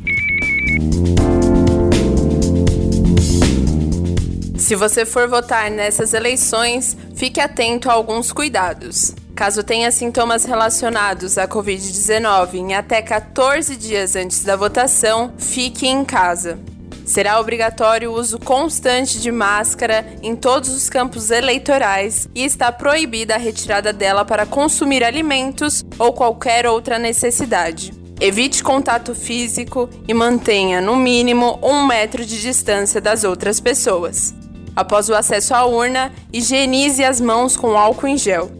Se 4.64 4.74
você 4.74 5.04
for 5.04 5.28
votar 5.28 5.70
nessas 5.70 6.14
eleições, 6.14 6.96
fique 7.14 7.38
atento 7.38 7.90
a 7.90 7.92
alguns 7.92 8.32
cuidados. 8.32 9.14
Caso 9.36 9.62
tenha 9.62 9.90
sintomas 9.90 10.46
relacionados 10.46 11.36
à 11.36 11.46
Covid-19 11.46 12.54
em 12.54 12.74
até 12.74 13.02
14 13.02 13.76
dias 13.76 14.16
antes 14.16 14.42
da 14.42 14.56
votação, 14.56 15.34
fique 15.36 15.86
em 15.86 16.02
casa. 16.02 16.58
Será 17.04 17.38
obrigatório 17.38 18.10
o 18.10 18.14
uso 18.18 18.38
constante 18.38 19.20
de 19.20 19.30
máscara 19.30 20.06
em 20.22 20.34
todos 20.34 20.70
os 20.70 20.88
campos 20.88 21.30
eleitorais 21.30 22.26
e 22.34 22.42
está 22.42 22.72
proibida 22.72 23.34
a 23.34 23.38
retirada 23.38 23.92
dela 23.92 24.24
para 24.24 24.46
consumir 24.46 25.04
alimentos 25.04 25.84
ou 25.98 26.14
qualquer 26.14 26.66
outra 26.66 26.98
necessidade. 26.98 27.92
Evite 28.18 28.64
contato 28.64 29.14
físico 29.14 29.90
e 30.08 30.14
mantenha, 30.14 30.80
no 30.80 30.96
mínimo, 30.96 31.58
um 31.62 31.86
metro 31.86 32.24
de 32.24 32.40
distância 32.40 32.98
das 32.98 33.24
outras 33.24 33.60
pessoas. 33.60 34.32
Após 34.76 35.08
o 35.08 35.14
acesso 35.14 35.54
à 35.54 35.64
urna, 35.64 36.12
higienize 36.32 37.04
as 37.04 37.20
mãos 37.20 37.56
com 37.56 37.78
álcool 37.78 38.08
em 38.08 38.18
gel. 38.18 38.50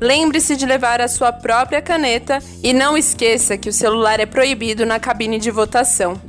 Lembre-se 0.00 0.56
de 0.56 0.66
levar 0.66 1.00
a 1.00 1.06
sua 1.06 1.32
própria 1.32 1.80
caneta 1.80 2.40
e 2.62 2.72
não 2.72 2.98
esqueça 2.98 3.56
que 3.56 3.68
o 3.68 3.72
celular 3.72 4.18
é 4.18 4.26
proibido 4.26 4.84
na 4.84 4.98
cabine 4.98 5.38
de 5.38 5.50
votação. 5.50 6.20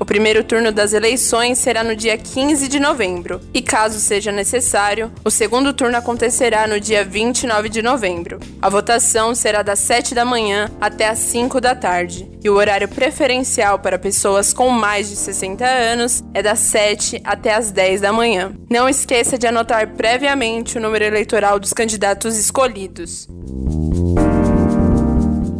O 0.00 0.04
primeiro 0.06 0.42
turno 0.42 0.72
das 0.72 0.94
eleições 0.94 1.58
será 1.58 1.84
no 1.84 1.94
dia 1.94 2.16
15 2.16 2.68
de 2.68 2.80
novembro, 2.80 3.38
e 3.52 3.60
caso 3.60 4.00
seja 4.00 4.32
necessário, 4.32 5.12
o 5.22 5.30
segundo 5.30 5.74
turno 5.74 5.94
acontecerá 5.94 6.66
no 6.66 6.80
dia 6.80 7.04
29 7.04 7.68
de 7.68 7.82
novembro. 7.82 8.40
A 8.62 8.70
votação 8.70 9.34
será 9.34 9.60
das 9.60 9.78
7 9.80 10.14
da 10.14 10.24
manhã 10.24 10.70
até 10.80 11.06
as 11.06 11.18
5 11.18 11.60
da 11.60 11.74
tarde, 11.74 12.30
e 12.42 12.48
o 12.48 12.54
horário 12.54 12.88
preferencial 12.88 13.78
para 13.78 13.98
pessoas 13.98 14.54
com 14.54 14.70
mais 14.70 15.10
de 15.10 15.16
60 15.16 15.66
anos 15.66 16.24
é 16.32 16.42
das 16.42 16.60
7 16.60 17.20
até 17.22 17.52
as 17.52 17.70
10 17.70 18.00
da 18.00 18.10
manhã. 18.10 18.54
Não 18.70 18.88
esqueça 18.88 19.36
de 19.36 19.46
anotar 19.46 19.86
previamente 19.96 20.78
o 20.78 20.80
número 20.80 21.04
eleitoral 21.04 21.60
dos 21.60 21.74
candidatos 21.74 22.38
escolhidos. 22.38 23.28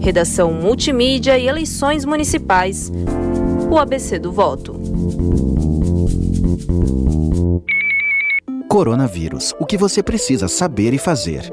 Redação 0.00 0.50
Multimídia 0.50 1.36
e 1.36 1.46
Eleições 1.46 2.06
Municipais 2.06 2.90
o 3.70 3.78
ABC 3.78 4.18
do 4.18 4.32
voto. 4.32 4.74
Coronavírus. 8.68 9.54
O 9.60 9.66
que 9.66 9.76
você 9.76 10.02
precisa 10.02 10.48
saber 10.48 10.92
e 10.92 10.98
fazer. 10.98 11.52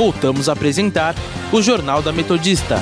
voltamos 0.00 0.48
a 0.48 0.54
apresentar 0.54 1.14
o 1.52 1.60
Jornal 1.60 2.00
da 2.00 2.10
Metodista. 2.10 2.76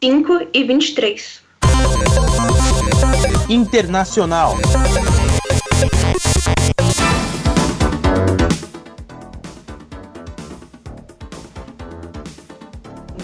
5 0.00 0.46
e 0.54 0.62
23. 0.62 1.42
Internacional. 3.48 4.56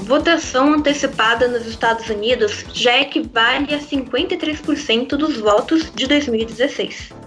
Votação 0.03 0.75
antecipada 0.75 1.47
nos 1.47 1.65
Estados 1.65 2.09
Unidos 2.09 2.65
já 2.75 2.99
equivale 2.99 3.73
a 3.73 3.79
53% 3.79 5.11
dos 5.11 5.37
votos 5.37 5.93
de 5.95 6.09
2016 6.09 7.18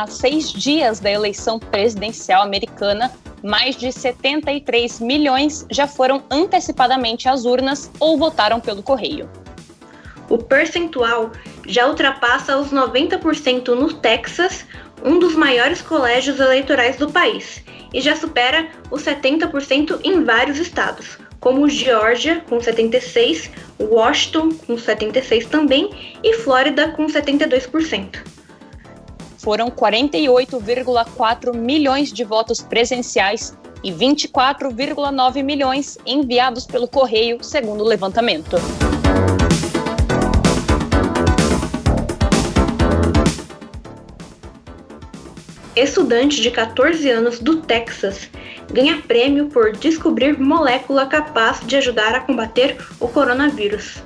a 0.00 0.06
seis 0.06 0.50
dias 0.50 0.98
da 0.98 1.10
eleição 1.10 1.58
presidencial 1.58 2.42
americana, 2.42 3.12
mais 3.42 3.76
de 3.76 3.92
73 3.92 4.98
milhões 5.00 5.66
já 5.70 5.86
foram 5.86 6.22
antecipadamente 6.30 7.28
às 7.28 7.44
urnas 7.44 7.90
ou 8.00 8.16
votaram 8.16 8.60
pelo 8.60 8.82
correio. 8.82 9.28
O 10.30 10.38
percentual 10.38 11.32
já 11.66 11.86
ultrapassa 11.86 12.56
os 12.56 12.72
90% 12.72 13.68
no 13.68 13.92
Texas, 13.92 14.64
um 15.04 15.18
dos 15.18 15.34
maiores 15.34 15.82
colégios 15.82 16.40
eleitorais 16.40 16.96
do 16.96 17.10
país, 17.10 17.62
e 17.92 18.00
já 18.00 18.16
supera 18.16 18.68
os 18.90 19.02
70% 19.02 20.00
em 20.02 20.24
vários 20.24 20.58
estados, 20.58 21.18
como 21.40 21.68
Geórgia, 21.68 22.42
com 22.48 22.58
76%, 22.58 23.50
Washington, 23.78 24.50
com 24.66 24.76
76% 24.76 25.48
também, 25.48 25.90
e 26.22 26.34
Flórida, 26.34 26.88
com 26.92 27.06
72% 27.06 28.39
foram 29.40 29.70
48,4 29.70 31.54
milhões 31.54 32.12
de 32.12 32.24
votos 32.24 32.60
presenciais 32.60 33.56
e 33.82 33.90
24,9 33.90 35.42
milhões 35.42 35.96
enviados 36.04 36.66
pelo 36.66 36.86
correio, 36.86 37.42
segundo 37.42 37.82
o 37.82 37.86
levantamento. 37.86 38.56
Estudante 45.74 46.42
de 46.42 46.50
14 46.50 47.08
anos 47.08 47.38
do 47.38 47.62
Texas 47.62 48.28
ganha 48.70 49.00
prêmio 49.00 49.46
por 49.48 49.72
descobrir 49.72 50.38
molécula 50.38 51.06
capaz 51.06 51.60
de 51.66 51.76
ajudar 51.76 52.14
a 52.14 52.20
combater 52.20 52.76
o 53.00 53.08
coronavírus. 53.08 54.02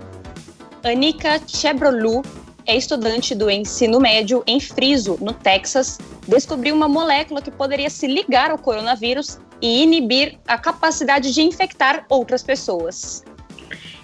Anika 0.84 1.40
Chebrolu 1.48 2.22
é 2.66 2.76
estudante 2.76 3.34
do 3.34 3.50
ensino 3.50 4.00
médio 4.00 4.42
em 4.46 4.58
Friso, 4.58 5.18
no 5.20 5.32
Texas, 5.32 5.98
descobriu 6.26 6.74
uma 6.74 6.88
molécula 6.88 7.42
que 7.42 7.50
poderia 7.50 7.90
se 7.90 8.06
ligar 8.06 8.50
ao 8.50 8.58
coronavírus 8.58 9.38
e 9.60 9.82
inibir 9.82 10.38
a 10.46 10.58
capacidade 10.58 11.32
de 11.32 11.42
infectar 11.42 12.04
outras 12.08 12.42
pessoas. 12.42 13.24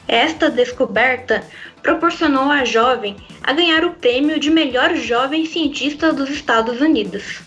Esta 0.06 0.50
descoberta 0.50 1.44
proporcionou 1.82 2.50
à 2.50 2.64
jovem 2.64 3.16
a 3.42 3.52
ganhar 3.52 3.84
o 3.84 3.94
prêmio 3.94 4.38
de 4.38 4.50
melhor 4.50 4.94
jovem 4.96 5.46
cientista 5.46 6.12
dos 6.12 6.28
Estados 6.28 6.80
Unidos. 6.80 7.40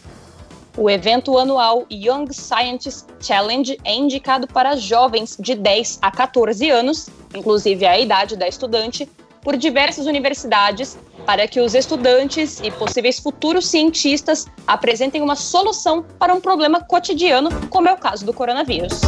O 0.75 0.89
evento 0.89 1.37
anual 1.37 1.85
Young 1.91 2.33
Scientist 2.33 3.05
Challenge 3.21 3.77
é 3.83 3.93
indicado 3.93 4.47
para 4.47 4.75
jovens 4.75 5.37
de 5.39 5.53
10 5.53 5.99
a 6.01 6.09
14 6.09 6.67
anos, 6.71 7.09
inclusive 7.35 7.85
a 7.85 7.99
idade 7.99 8.35
da 8.35 8.47
estudante, 8.47 9.07
por 9.43 9.57
diversas 9.57 10.05
universidades 10.05 10.97
para 11.25 11.47
que 11.47 11.59
os 11.59 11.73
estudantes 11.75 12.59
e 12.61 12.71
possíveis 12.71 13.19
futuros 13.19 13.67
cientistas 13.67 14.45
apresentem 14.65 15.21
uma 15.21 15.35
solução 15.35 16.03
para 16.17 16.33
um 16.33 16.41
problema 16.41 16.81
cotidiano, 16.81 17.49
como 17.69 17.87
é 17.87 17.93
o 17.93 17.97
caso 17.97 18.25
do 18.25 18.33
coronavírus. 18.33 19.01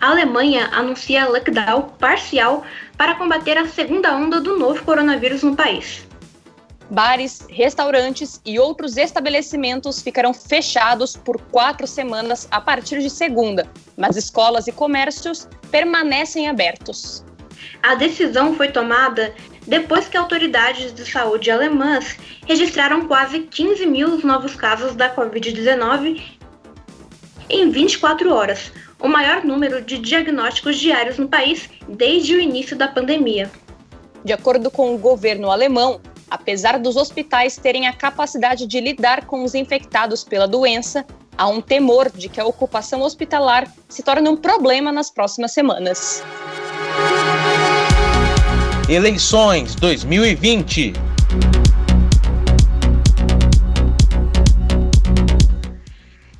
A 0.00 0.10
Alemanha 0.10 0.68
anuncia 0.72 1.28
lockdown 1.28 1.90
parcial 1.98 2.64
para 2.96 3.14
combater 3.14 3.56
a 3.56 3.68
segunda 3.68 4.14
onda 4.16 4.40
do 4.40 4.58
novo 4.58 4.82
coronavírus 4.84 5.42
no 5.42 5.54
país 5.54 6.11
bares, 6.92 7.46
restaurantes 7.48 8.38
e 8.44 8.58
outros 8.58 8.98
estabelecimentos 8.98 10.02
ficarão 10.02 10.34
fechados 10.34 11.16
por 11.16 11.40
quatro 11.40 11.86
semanas 11.86 12.46
a 12.50 12.60
partir 12.60 13.00
de 13.00 13.08
segunda, 13.08 13.66
mas 13.96 14.14
escolas 14.14 14.66
e 14.66 14.72
comércios 14.72 15.48
permanecem 15.70 16.50
abertos. 16.50 17.24
A 17.82 17.94
decisão 17.94 18.54
foi 18.54 18.68
tomada 18.68 19.34
depois 19.66 20.06
que 20.06 20.18
autoridades 20.18 20.92
de 20.92 21.10
saúde 21.10 21.50
alemãs 21.50 22.18
registraram 22.46 23.08
quase 23.08 23.40
15 23.40 23.86
mil 23.86 24.18
novos 24.18 24.54
casos 24.54 24.94
da 24.94 25.14
Covid-19 25.14 26.20
em 27.48 27.70
24 27.70 28.34
horas, 28.34 28.70
o 29.00 29.08
maior 29.08 29.44
número 29.44 29.80
de 29.80 29.98
diagnósticos 29.98 30.76
diários 30.78 31.16
no 31.16 31.26
país 31.26 31.70
desde 31.88 32.34
o 32.34 32.40
início 32.40 32.76
da 32.76 32.88
pandemia. 32.88 33.50
De 34.24 34.32
acordo 34.32 34.70
com 34.70 34.94
o 34.94 34.98
governo 34.98 35.50
alemão, 35.50 36.00
Apesar 36.32 36.78
dos 36.78 36.96
hospitais 36.96 37.58
terem 37.58 37.86
a 37.86 37.92
capacidade 37.92 38.66
de 38.66 38.80
lidar 38.80 39.26
com 39.26 39.44
os 39.44 39.54
infectados 39.54 40.24
pela 40.24 40.48
doença, 40.48 41.04
há 41.36 41.46
um 41.46 41.60
temor 41.60 42.10
de 42.10 42.30
que 42.30 42.40
a 42.40 42.46
ocupação 42.46 43.02
hospitalar 43.02 43.70
se 43.86 44.02
torne 44.02 44.30
um 44.30 44.36
problema 44.38 44.90
nas 44.90 45.10
próximas 45.10 45.52
semanas. 45.52 46.24
Eleições 48.88 49.74
2020 49.74 50.94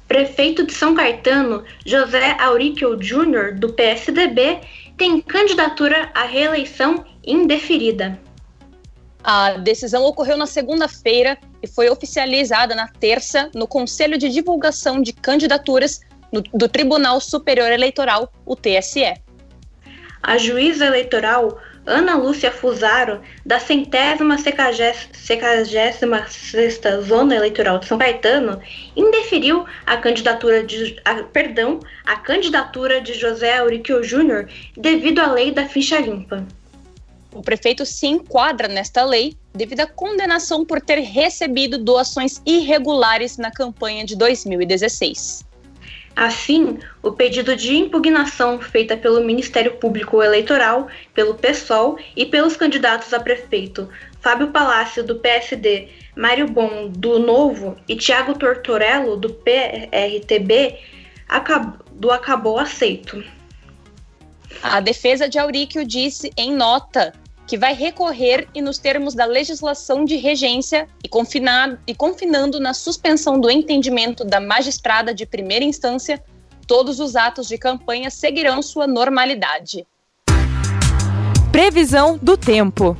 Prefeito 0.08 0.66
de 0.66 0.72
São 0.72 0.94
Caetano, 0.94 1.64
José 1.84 2.34
Auríquio 2.40 2.96
Júnior, 2.98 3.52
do 3.52 3.74
PSDB, 3.74 4.60
tem 4.96 5.20
candidatura 5.20 6.10
à 6.14 6.24
reeleição 6.24 7.04
indeferida. 7.22 8.18
A 9.24 9.52
decisão 9.52 10.04
ocorreu 10.04 10.36
na 10.36 10.46
segunda-feira 10.46 11.38
e 11.62 11.66
foi 11.66 11.88
oficializada 11.88 12.74
na 12.74 12.88
terça 12.88 13.50
no 13.54 13.68
Conselho 13.68 14.18
de 14.18 14.28
Divulgação 14.28 15.00
de 15.00 15.12
Candidaturas 15.12 16.00
do 16.52 16.68
Tribunal 16.68 17.20
Superior 17.20 17.70
Eleitoral, 17.70 18.32
o 18.44 18.56
TSE. 18.56 19.14
A 20.22 20.38
juíza 20.38 20.86
eleitoral 20.86 21.58
Ana 21.84 22.16
Lúcia 22.16 22.52
Fusaro, 22.52 23.20
da 23.44 23.58
centésima 23.58 24.38
secagésima 24.38 26.26
sexta 26.28 27.00
Zona 27.02 27.34
Eleitoral 27.34 27.80
de 27.80 27.86
São 27.86 27.98
Caetano, 27.98 28.60
indeferiu 28.94 29.66
a 29.84 29.96
candidatura 29.96 30.62
de, 30.62 30.96
a, 31.04 31.24
perdão, 31.24 31.80
a 32.04 32.16
candidatura 32.16 33.00
de 33.00 33.14
José 33.14 33.58
Auriquio 33.58 34.02
Júnior 34.04 34.48
devido 34.76 35.18
à 35.18 35.32
lei 35.32 35.50
da 35.50 35.66
ficha 35.66 35.98
limpa. 35.98 36.46
O 37.32 37.40
prefeito 37.40 37.86
se 37.86 38.06
enquadra 38.06 38.68
nesta 38.68 39.04
lei 39.04 39.36
devido 39.54 39.80
à 39.80 39.86
condenação 39.86 40.64
por 40.64 40.80
ter 40.80 40.98
recebido 40.98 41.78
doações 41.78 42.42
irregulares 42.44 43.38
na 43.38 43.50
campanha 43.50 44.04
de 44.04 44.14
2016. 44.16 45.44
Assim, 46.14 46.78
o 47.02 47.12
pedido 47.12 47.56
de 47.56 47.74
impugnação 47.74 48.60
feita 48.60 48.96
pelo 48.96 49.24
Ministério 49.24 49.76
Público 49.76 50.22
Eleitoral, 50.22 50.88
pelo 51.14 51.34
PSOL 51.34 51.98
e 52.14 52.26
pelos 52.26 52.54
candidatos 52.54 53.14
a 53.14 53.20
prefeito 53.20 53.88
Fábio 54.20 54.48
Palácio, 54.48 55.02
do 55.02 55.16
PSD, 55.16 55.88
Mário 56.14 56.46
Bom, 56.46 56.88
do 56.88 57.18
Novo 57.18 57.76
e 57.88 57.96
Tiago 57.96 58.38
Tortorello, 58.38 59.16
do 59.16 59.30
PRTB, 59.30 60.78
do 61.92 62.10
acabou 62.10 62.58
aceito. 62.58 63.24
A 64.62 64.80
defesa 64.80 65.28
de 65.28 65.38
Auríquio 65.38 65.84
disse 65.84 66.30
em 66.36 66.54
nota 66.54 67.14
que 67.52 67.58
vai 67.58 67.74
recorrer 67.74 68.48
e 68.54 68.62
nos 68.62 68.78
termos 68.78 69.14
da 69.14 69.26
legislação 69.26 70.06
de 70.06 70.16
regência 70.16 70.88
e, 71.04 71.06
confinar, 71.06 71.78
e 71.86 71.94
confinando 71.94 72.58
na 72.58 72.72
suspensão 72.72 73.38
do 73.38 73.50
entendimento 73.50 74.24
da 74.24 74.40
magistrada 74.40 75.12
de 75.12 75.26
primeira 75.26 75.62
instância, 75.62 76.24
todos 76.66 76.98
os 76.98 77.14
atos 77.14 77.46
de 77.46 77.58
campanha 77.58 78.08
seguirão 78.08 78.62
sua 78.62 78.86
normalidade. 78.86 79.86
Previsão 81.52 82.16
do 82.22 82.38
tempo. 82.38 82.96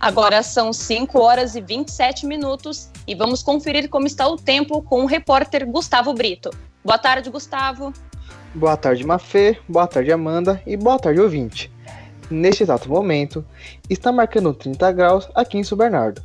Agora 0.00 0.42
são 0.42 0.72
5 0.72 1.20
horas 1.20 1.54
e 1.54 1.60
27 1.60 2.26
minutos 2.26 2.90
e 3.06 3.14
vamos 3.14 3.44
conferir 3.44 3.88
como 3.88 4.08
está 4.08 4.26
o 4.26 4.36
tempo 4.36 4.82
com 4.82 5.04
o 5.04 5.06
repórter 5.06 5.64
Gustavo 5.64 6.12
Brito. 6.12 6.50
Boa 6.84 6.98
tarde, 6.98 7.30
Gustavo. 7.30 7.92
Boa 8.54 8.76
tarde, 8.76 9.04
Mafê. 9.04 9.58
Boa 9.68 9.86
tarde, 9.86 10.10
Amanda. 10.12 10.60
E 10.66 10.76
boa 10.76 10.98
tarde, 10.98 11.20
ouvinte. 11.20 11.70
Neste 12.30 12.62
exato 12.62 12.88
momento, 12.88 13.44
está 13.88 14.10
marcando 14.10 14.52
30 14.52 14.92
graus 14.92 15.28
aqui 15.34 15.58
em 15.58 15.64
São 15.64 15.76
Bernardo. 15.76 16.22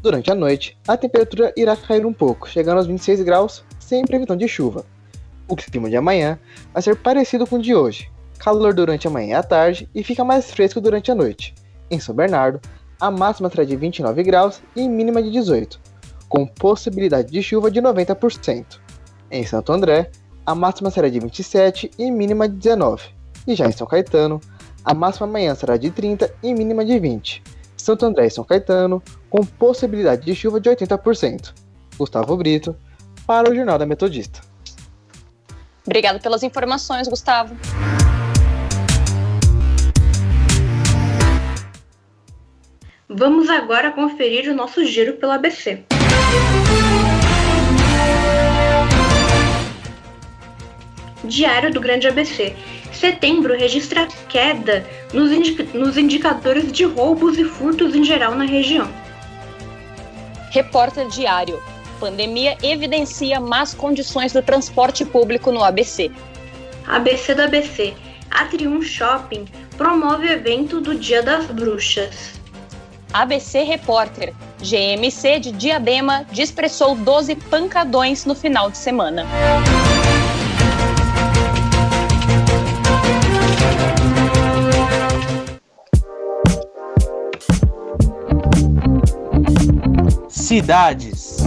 Durante 0.00 0.30
a 0.30 0.34
noite, 0.34 0.76
a 0.86 0.96
temperatura 0.96 1.52
irá 1.56 1.76
cair 1.76 2.06
um 2.06 2.12
pouco, 2.12 2.48
chegando 2.48 2.78
aos 2.78 2.86
26 2.86 3.22
graus, 3.22 3.64
sem 3.78 4.04
previsão 4.04 4.36
de 4.36 4.48
chuva. 4.48 4.84
O 5.46 5.54
clima 5.54 5.90
de 5.90 5.96
amanhã 5.96 6.38
vai 6.72 6.82
ser 6.82 6.96
parecido 6.96 7.46
com 7.46 7.56
o 7.56 7.62
de 7.62 7.74
hoje. 7.74 8.10
Calor 8.38 8.74
durante 8.74 9.06
a 9.06 9.10
manhã 9.10 9.28
e 9.28 9.34
a 9.34 9.42
tarde 9.42 9.88
e 9.94 10.02
fica 10.02 10.24
mais 10.24 10.50
fresco 10.50 10.80
durante 10.80 11.10
a 11.10 11.14
noite. 11.14 11.54
Em 11.90 12.00
São 12.00 12.14
Bernardo, 12.14 12.60
a 13.00 13.10
máxima 13.10 13.50
será 13.50 13.64
de 13.64 13.76
29 13.76 14.22
graus 14.22 14.62
e 14.74 14.88
mínima 14.88 15.22
de 15.22 15.30
18, 15.30 15.80
com 16.28 16.46
possibilidade 16.46 17.30
de 17.30 17.42
chuva 17.42 17.70
de 17.70 17.80
90%. 17.80 18.80
Em 19.30 19.44
Santo 19.44 19.72
André, 19.72 20.10
a 20.44 20.54
máxima 20.54 20.90
será 20.90 21.08
de 21.08 21.20
27 21.20 21.90
e 21.98 22.10
mínima 22.10 22.48
de 22.48 22.56
19. 22.56 23.02
E 23.46 23.54
já 23.54 23.66
em 23.66 23.72
São 23.72 23.86
Caetano, 23.86 24.40
a 24.84 24.92
máxima 24.92 25.26
amanhã 25.26 25.54
será 25.54 25.76
de 25.76 25.90
30 25.90 26.32
e 26.42 26.52
mínima 26.54 26.84
de 26.84 26.98
20. 26.98 27.42
Santo 27.76 28.06
André 28.06 28.26
e 28.26 28.30
São 28.30 28.44
Caetano, 28.44 29.02
com 29.28 29.44
possibilidade 29.44 30.24
de 30.24 30.34
chuva 30.34 30.60
de 30.60 30.70
80%. 30.70 31.52
Gustavo 31.96 32.36
Brito, 32.36 32.76
para 33.26 33.50
o 33.50 33.54
Jornal 33.54 33.78
da 33.78 33.86
Metodista. 33.86 34.40
Obrigado 35.84 36.20
pelas 36.20 36.42
informações, 36.42 37.08
Gustavo. 37.08 37.56
Vamos 43.08 43.50
agora 43.50 43.90
conferir 43.92 44.50
o 44.50 44.54
nosso 44.54 44.84
giro 44.84 45.14
pelo 45.14 45.32
ABC. 45.32 45.84
Diário 51.24 51.72
do 51.72 51.80
Grande 51.80 52.08
ABC. 52.08 52.54
Setembro 52.92 53.56
registra 53.56 54.08
queda 54.28 54.84
nos, 55.12 55.30
nos 55.72 55.96
indicadores 55.96 56.70
de 56.72 56.84
roubos 56.84 57.38
e 57.38 57.44
furtos 57.44 57.94
em 57.94 58.04
geral 58.04 58.34
na 58.34 58.44
região. 58.44 58.88
Repórter 60.50 61.08
Diário. 61.08 61.62
Pandemia 61.98 62.58
evidencia 62.62 63.40
más 63.40 63.72
condições 63.72 64.32
do 64.32 64.42
transporte 64.42 65.04
público 65.04 65.52
no 65.52 65.62
ABC. 65.62 66.10
ABC 66.86 67.34
do 67.34 67.42
ABC. 67.42 67.94
Atrium 68.30 68.82
Shopping 68.82 69.44
promove 69.76 70.26
evento 70.26 70.80
do 70.80 70.94
Dia 70.94 71.22
das 71.22 71.46
Bruxas. 71.46 72.40
ABC 73.12 73.62
Repórter. 73.62 74.34
GMC 74.60 75.40
de 75.40 75.52
Diadema 75.52 76.24
dispersou 76.30 76.94
12 76.94 77.34
pancadões 77.34 78.24
no 78.24 78.34
final 78.34 78.70
de 78.70 78.78
semana. 78.78 79.26
cidades. 90.52 91.38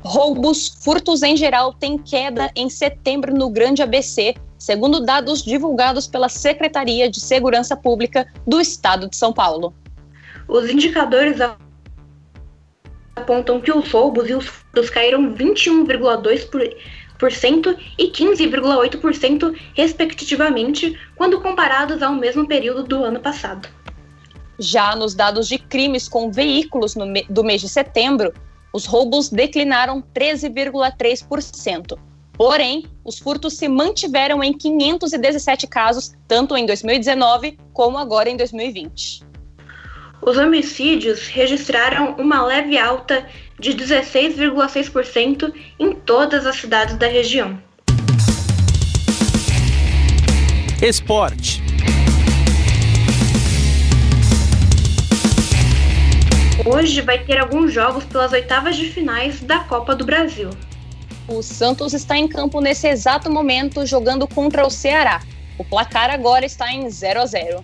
Roubos, 0.00 0.78
furtos 0.80 1.24
em 1.24 1.36
geral 1.36 1.72
têm 1.72 1.98
queda 1.98 2.48
em 2.54 2.70
setembro 2.70 3.34
no 3.34 3.50
Grande 3.50 3.82
ABC, 3.82 4.36
segundo 4.56 5.04
dados 5.04 5.42
divulgados 5.42 6.06
pela 6.06 6.28
Secretaria 6.28 7.10
de 7.10 7.18
Segurança 7.18 7.76
Pública 7.76 8.24
do 8.46 8.60
Estado 8.60 9.08
de 9.08 9.16
São 9.16 9.32
Paulo. 9.32 9.74
Os 10.46 10.70
indicadores 10.70 11.38
apontam 13.16 13.60
que 13.60 13.72
os 13.72 13.90
roubos 13.90 14.30
e 14.30 14.34
os 14.34 14.46
furtos 14.46 14.90
caíram 14.90 15.34
21,2% 15.34 16.76
e 17.98 18.10
15,8%, 18.10 19.56
respectivamente, 19.74 20.98
quando 21.16 21.40
comparados 21.40 22.02
ao 22.02 22.14
mesmo 22.14 22.46
período 22.46 22.84
do 22.84 23.04
ano 23.04 23.20
passado. 23.20 23.68
Já 24.58 24.94
nos 24.96 25.14
dados 25.14 25.48
de 25.48 25.58
crimes 25.58 26.08
com 26.08 26.30
veículos 26.30 26.94
me 26.94 27.24
do 27.28 27.44
mês 27.44 27.60
de 27.60 27.68
setembro, 27.68 28.32
os 28.72 28.86
roubos 28.86 29.28
declinaram 29.28 30.02
13,3%. 30.14 31.98
Porém, 32.32 32.84
os 33.04 33.18
furtos 33.18 33.54
se 33.54 33.68
mantiveram 33.68 34.44
em 34.44 34.52
517 34.52 35.66
casos, 35.66 36.14
tanto 36.28 36.56
em 36.56 36.64
2019 36.64 37.58
como 37.72 37.98
agora 37.98 38.30
em 38.30 38.36
2020. 38.36 39.26
Os 40.22 40.36
homicídios 40.36 41.26
registraram 41.28 42.14
uma 42.16 42.44
leve 42.44 42.78
alta 42.78 43.26
de 43.58 43.74
16,6% 43.74 45.52
em 45.78 45.92
todas 45.92 46.46
as 46.46 46.56
cidades 46.56 46.96
da 46.96 47.06
região. 47.06 47.60
Esporte. 50.80 51.60
Hoje 56.64 57.00
vai 57.00 57.18
ter 57.18 57.38
alguns 57.38 57.72
jogos 57.72 58.04
pelas 58.04 58.32
oitavas 58.32 58.76
de 58.76 58.88
finais 58.88 59.40
da 59.40 59.60
Copa 59.60 59.94
do 59.94 60.04
Brasil. 60.04 60.50
O 61.26 61.42
Santos 61.42 61.92
está 61.94 62.16
em 62.16 62.28
campo 62.28 62.60
nesse 62.60 62.86
exato 62.88 63.30
momento 63.30 63.84
jogando 63.84 64.26
contra 64.26 64.66
o 64.66 64.70
Ceará. 64.70 65.20
O 65.58 65.64
placar 65.64 66.10
agora 66.10 66.46
está 66.46 66.72
em 66.72 66.88
0 66.88 67.20
a 67.20 67.26
0. 67.26 67.62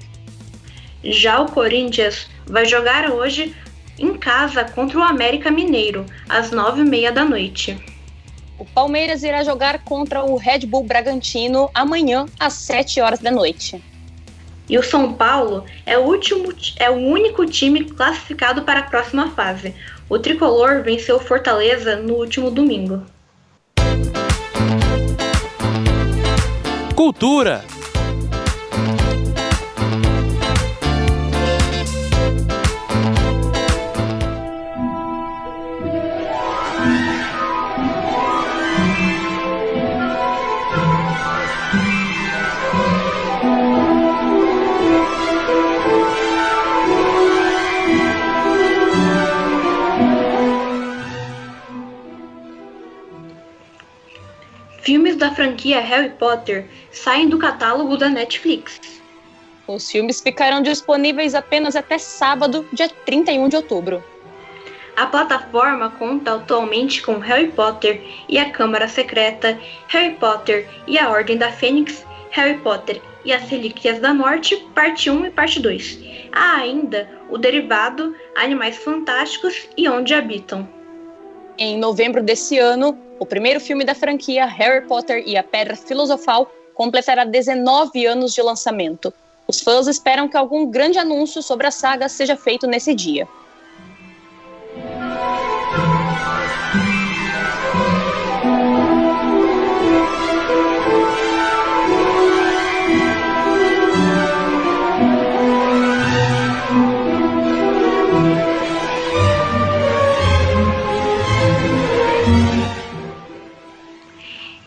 Já 1.04 1.40
o 1.40 1.50
Corinthians 1.50 2.28
vai 2.46 2.66
jogar 2.66 3.10
hoje 3.10 3.54
em 3.98 4.14
casa 4.14 4.64
contra 4.64 4.98
o 4.98 5.02
América 5.02 5.50
Mineiro, 5.50 6.04
às 6.28 6.50
nove 6.50 6.82
e 6.82 6.84
meia 6.84 7.12
da 7.12 7.24
noite. 7.24 7.78
O 8.58 8.64
Palmeiras 8.64 9.22
irá 9.22 9.42
jogar 9.42 9.80
contra 9.82 10.24
o 10.24 10.36
Red 10.36 10.60
Bull 10.60 10.84
Bragantino 10.84 11.70
amanhã, 11.74 12.26
às 12.38 12.54
7 12.54 13.00
horas 13.00 13.18
da 13.18 13.30
noite. 13.30 13.82
E 14.68 14.78
o 14.78 14.82
São 14.82 15.12
Paulo 15.12 15.64
é 15.84 15.98
o, 15.98 16.02
último, 16.02 16.52
é 16.78 16.88
o 16.88 16.94
único 16.94 17.44
time 17.44 17.84
classificado 17.84 18.62
para 18.62 18.80
a 18.80 18.84
próxima 18.84 19.30
fase. 19.30 19.74
O 20.08 20.18
tricolor 20.18 20.82
venceu 20.82 21.18
Fortaleza 21.18 21.96
no 21.96 22.14
último 22.14 22.50
domingo. 22.50 23.02
Cultura. 26.94 27.64
Franquia 55.64 55.80
Harry 55.80 56.10
Potter 56.10 56.66
saem 56.90 57.28
do 57.28 57.38
catálogo 57.38 57.96
da 57.96 58.10
Netflix. 58.10 58.78
Os 59.66 59.90
filmes 59.90 60.20
ficarão 60.20 60.60
disponíveis 60.60 61.34
apenas 61.34 61.74
até 61.74 61.96
sábado, 61.96 62.66
dia 62.70 62.88
31 63.06 63.48
de 63.48 63.56
outubro. 63.56 64.04
A 64.94 65.06
plataforma 65.06 65.90
conta 65.98 66.34
atualmente 66.34 67.02
com 67.02 67.16
Harry 67.18 67.50
Potter 67.50 68.00
e 68.28 68.38
a 68.38 68.50
Câmara 68.50 68.86
Secreta, 68.86 69.58
Harry 69.88 70.14
Potter 70.16 70.68
e 70.86 70.98
a 70.98 71.08
Ordem 71.08 71.38
da 71.38 71.50
Fênix, 71.50 72.04
Harry 72.30 72.58
Potter 72.58 73.00
e 73.24 73.32
as 73.32 73.48
Relíquias 73.48 73.98
da 74.00 74.12
Morte, 74.12 74.56
parte 74.74 75.08
1 75.08 75.26
e 75.26 75.30
parte 75.30 75.60
2. 75.60 75.98
Há 76.30 76.56
ainda 76.58 77.08
o 77.30 77.38
derivado 77.38 78.14
Animais 78.36 78.76
Fantásticos 78.76 79.66
e 79.78 79.88
Onde 79.88 80.12
Habitam. 80.12 80.68
Em 81.56 81.78
novembro 81.78 82.22
desse 82.22 82.58
ano, 82.58 82.98
o 83.18 83.26
primeiro 83.26 83.60
filme 83.60 83.84
da 83.84 83.94
franquia 83.94 84.46
Harry 84.46 84.86
Potter 84.86 85.22
e 85.26 85.36
a 85.36 85.42
Pedra 85.42 85.76
Filosofal 85.76 86.50
completará 86.74 87.24
19 87.24 88.06
anos 88.06 88.34
de 88.34 88.42
lançamento. 88.42 89.12
Os 89.46 89.60
fãs 89.60 89.86
esperam 89.86 90.28
que 90.28 90.36
algum 90.36 90.66
grande 90.66 90.98
anúncio 90.98 91.42
sobre 91.42 91.66
a 91.66 91.70
saga 91.70 92.08
seja 92.08 92.36
feito 92.36 92.66
nesse 92.66 92.94
dia. 92.94 93.28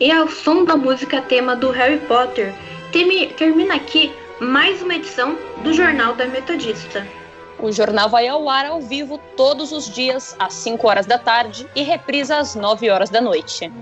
E 0.00 0.12
ao 0.12 0.28
som 0.28 0.64
da 0.64 0.76
música 0.76 1.20
tema 1.20 1.56
do 1.56 1.70
Harry 1.70 1.98
Potter, 2.06 2.54
termina 2.92 3.74
aqui 3.74 4.12
mais 4.40 4.80
uma 4.80 4.94
edição 4.94 5.36
do 5.64 5.72
Jornal 5.72 6.14
da 6.14 6.24
Metodista. 6.26 7.04
O 7.58 7.72
jornal 7.72 8.08
vai 8.08 8.28
ao 8.28 8.48
ar 8.48 8.66
ao 8.66 8.80
vivo 8.80 9.18
todos 9.36 9.72
os 9.72 9.92
dias, 9.92 10.36
às 10.38 10.54
5 10.54 10.86
horas 10.86 11.04
da 11.04 11.18
tarde, 11.18 11.66
e 11.74 11.82
reprisa 11.82 12.36
às 12.36 12.54
9 12.54 12.88
horas 12.88 13.10
da 13.10 13.20
noite. 13.20 13.72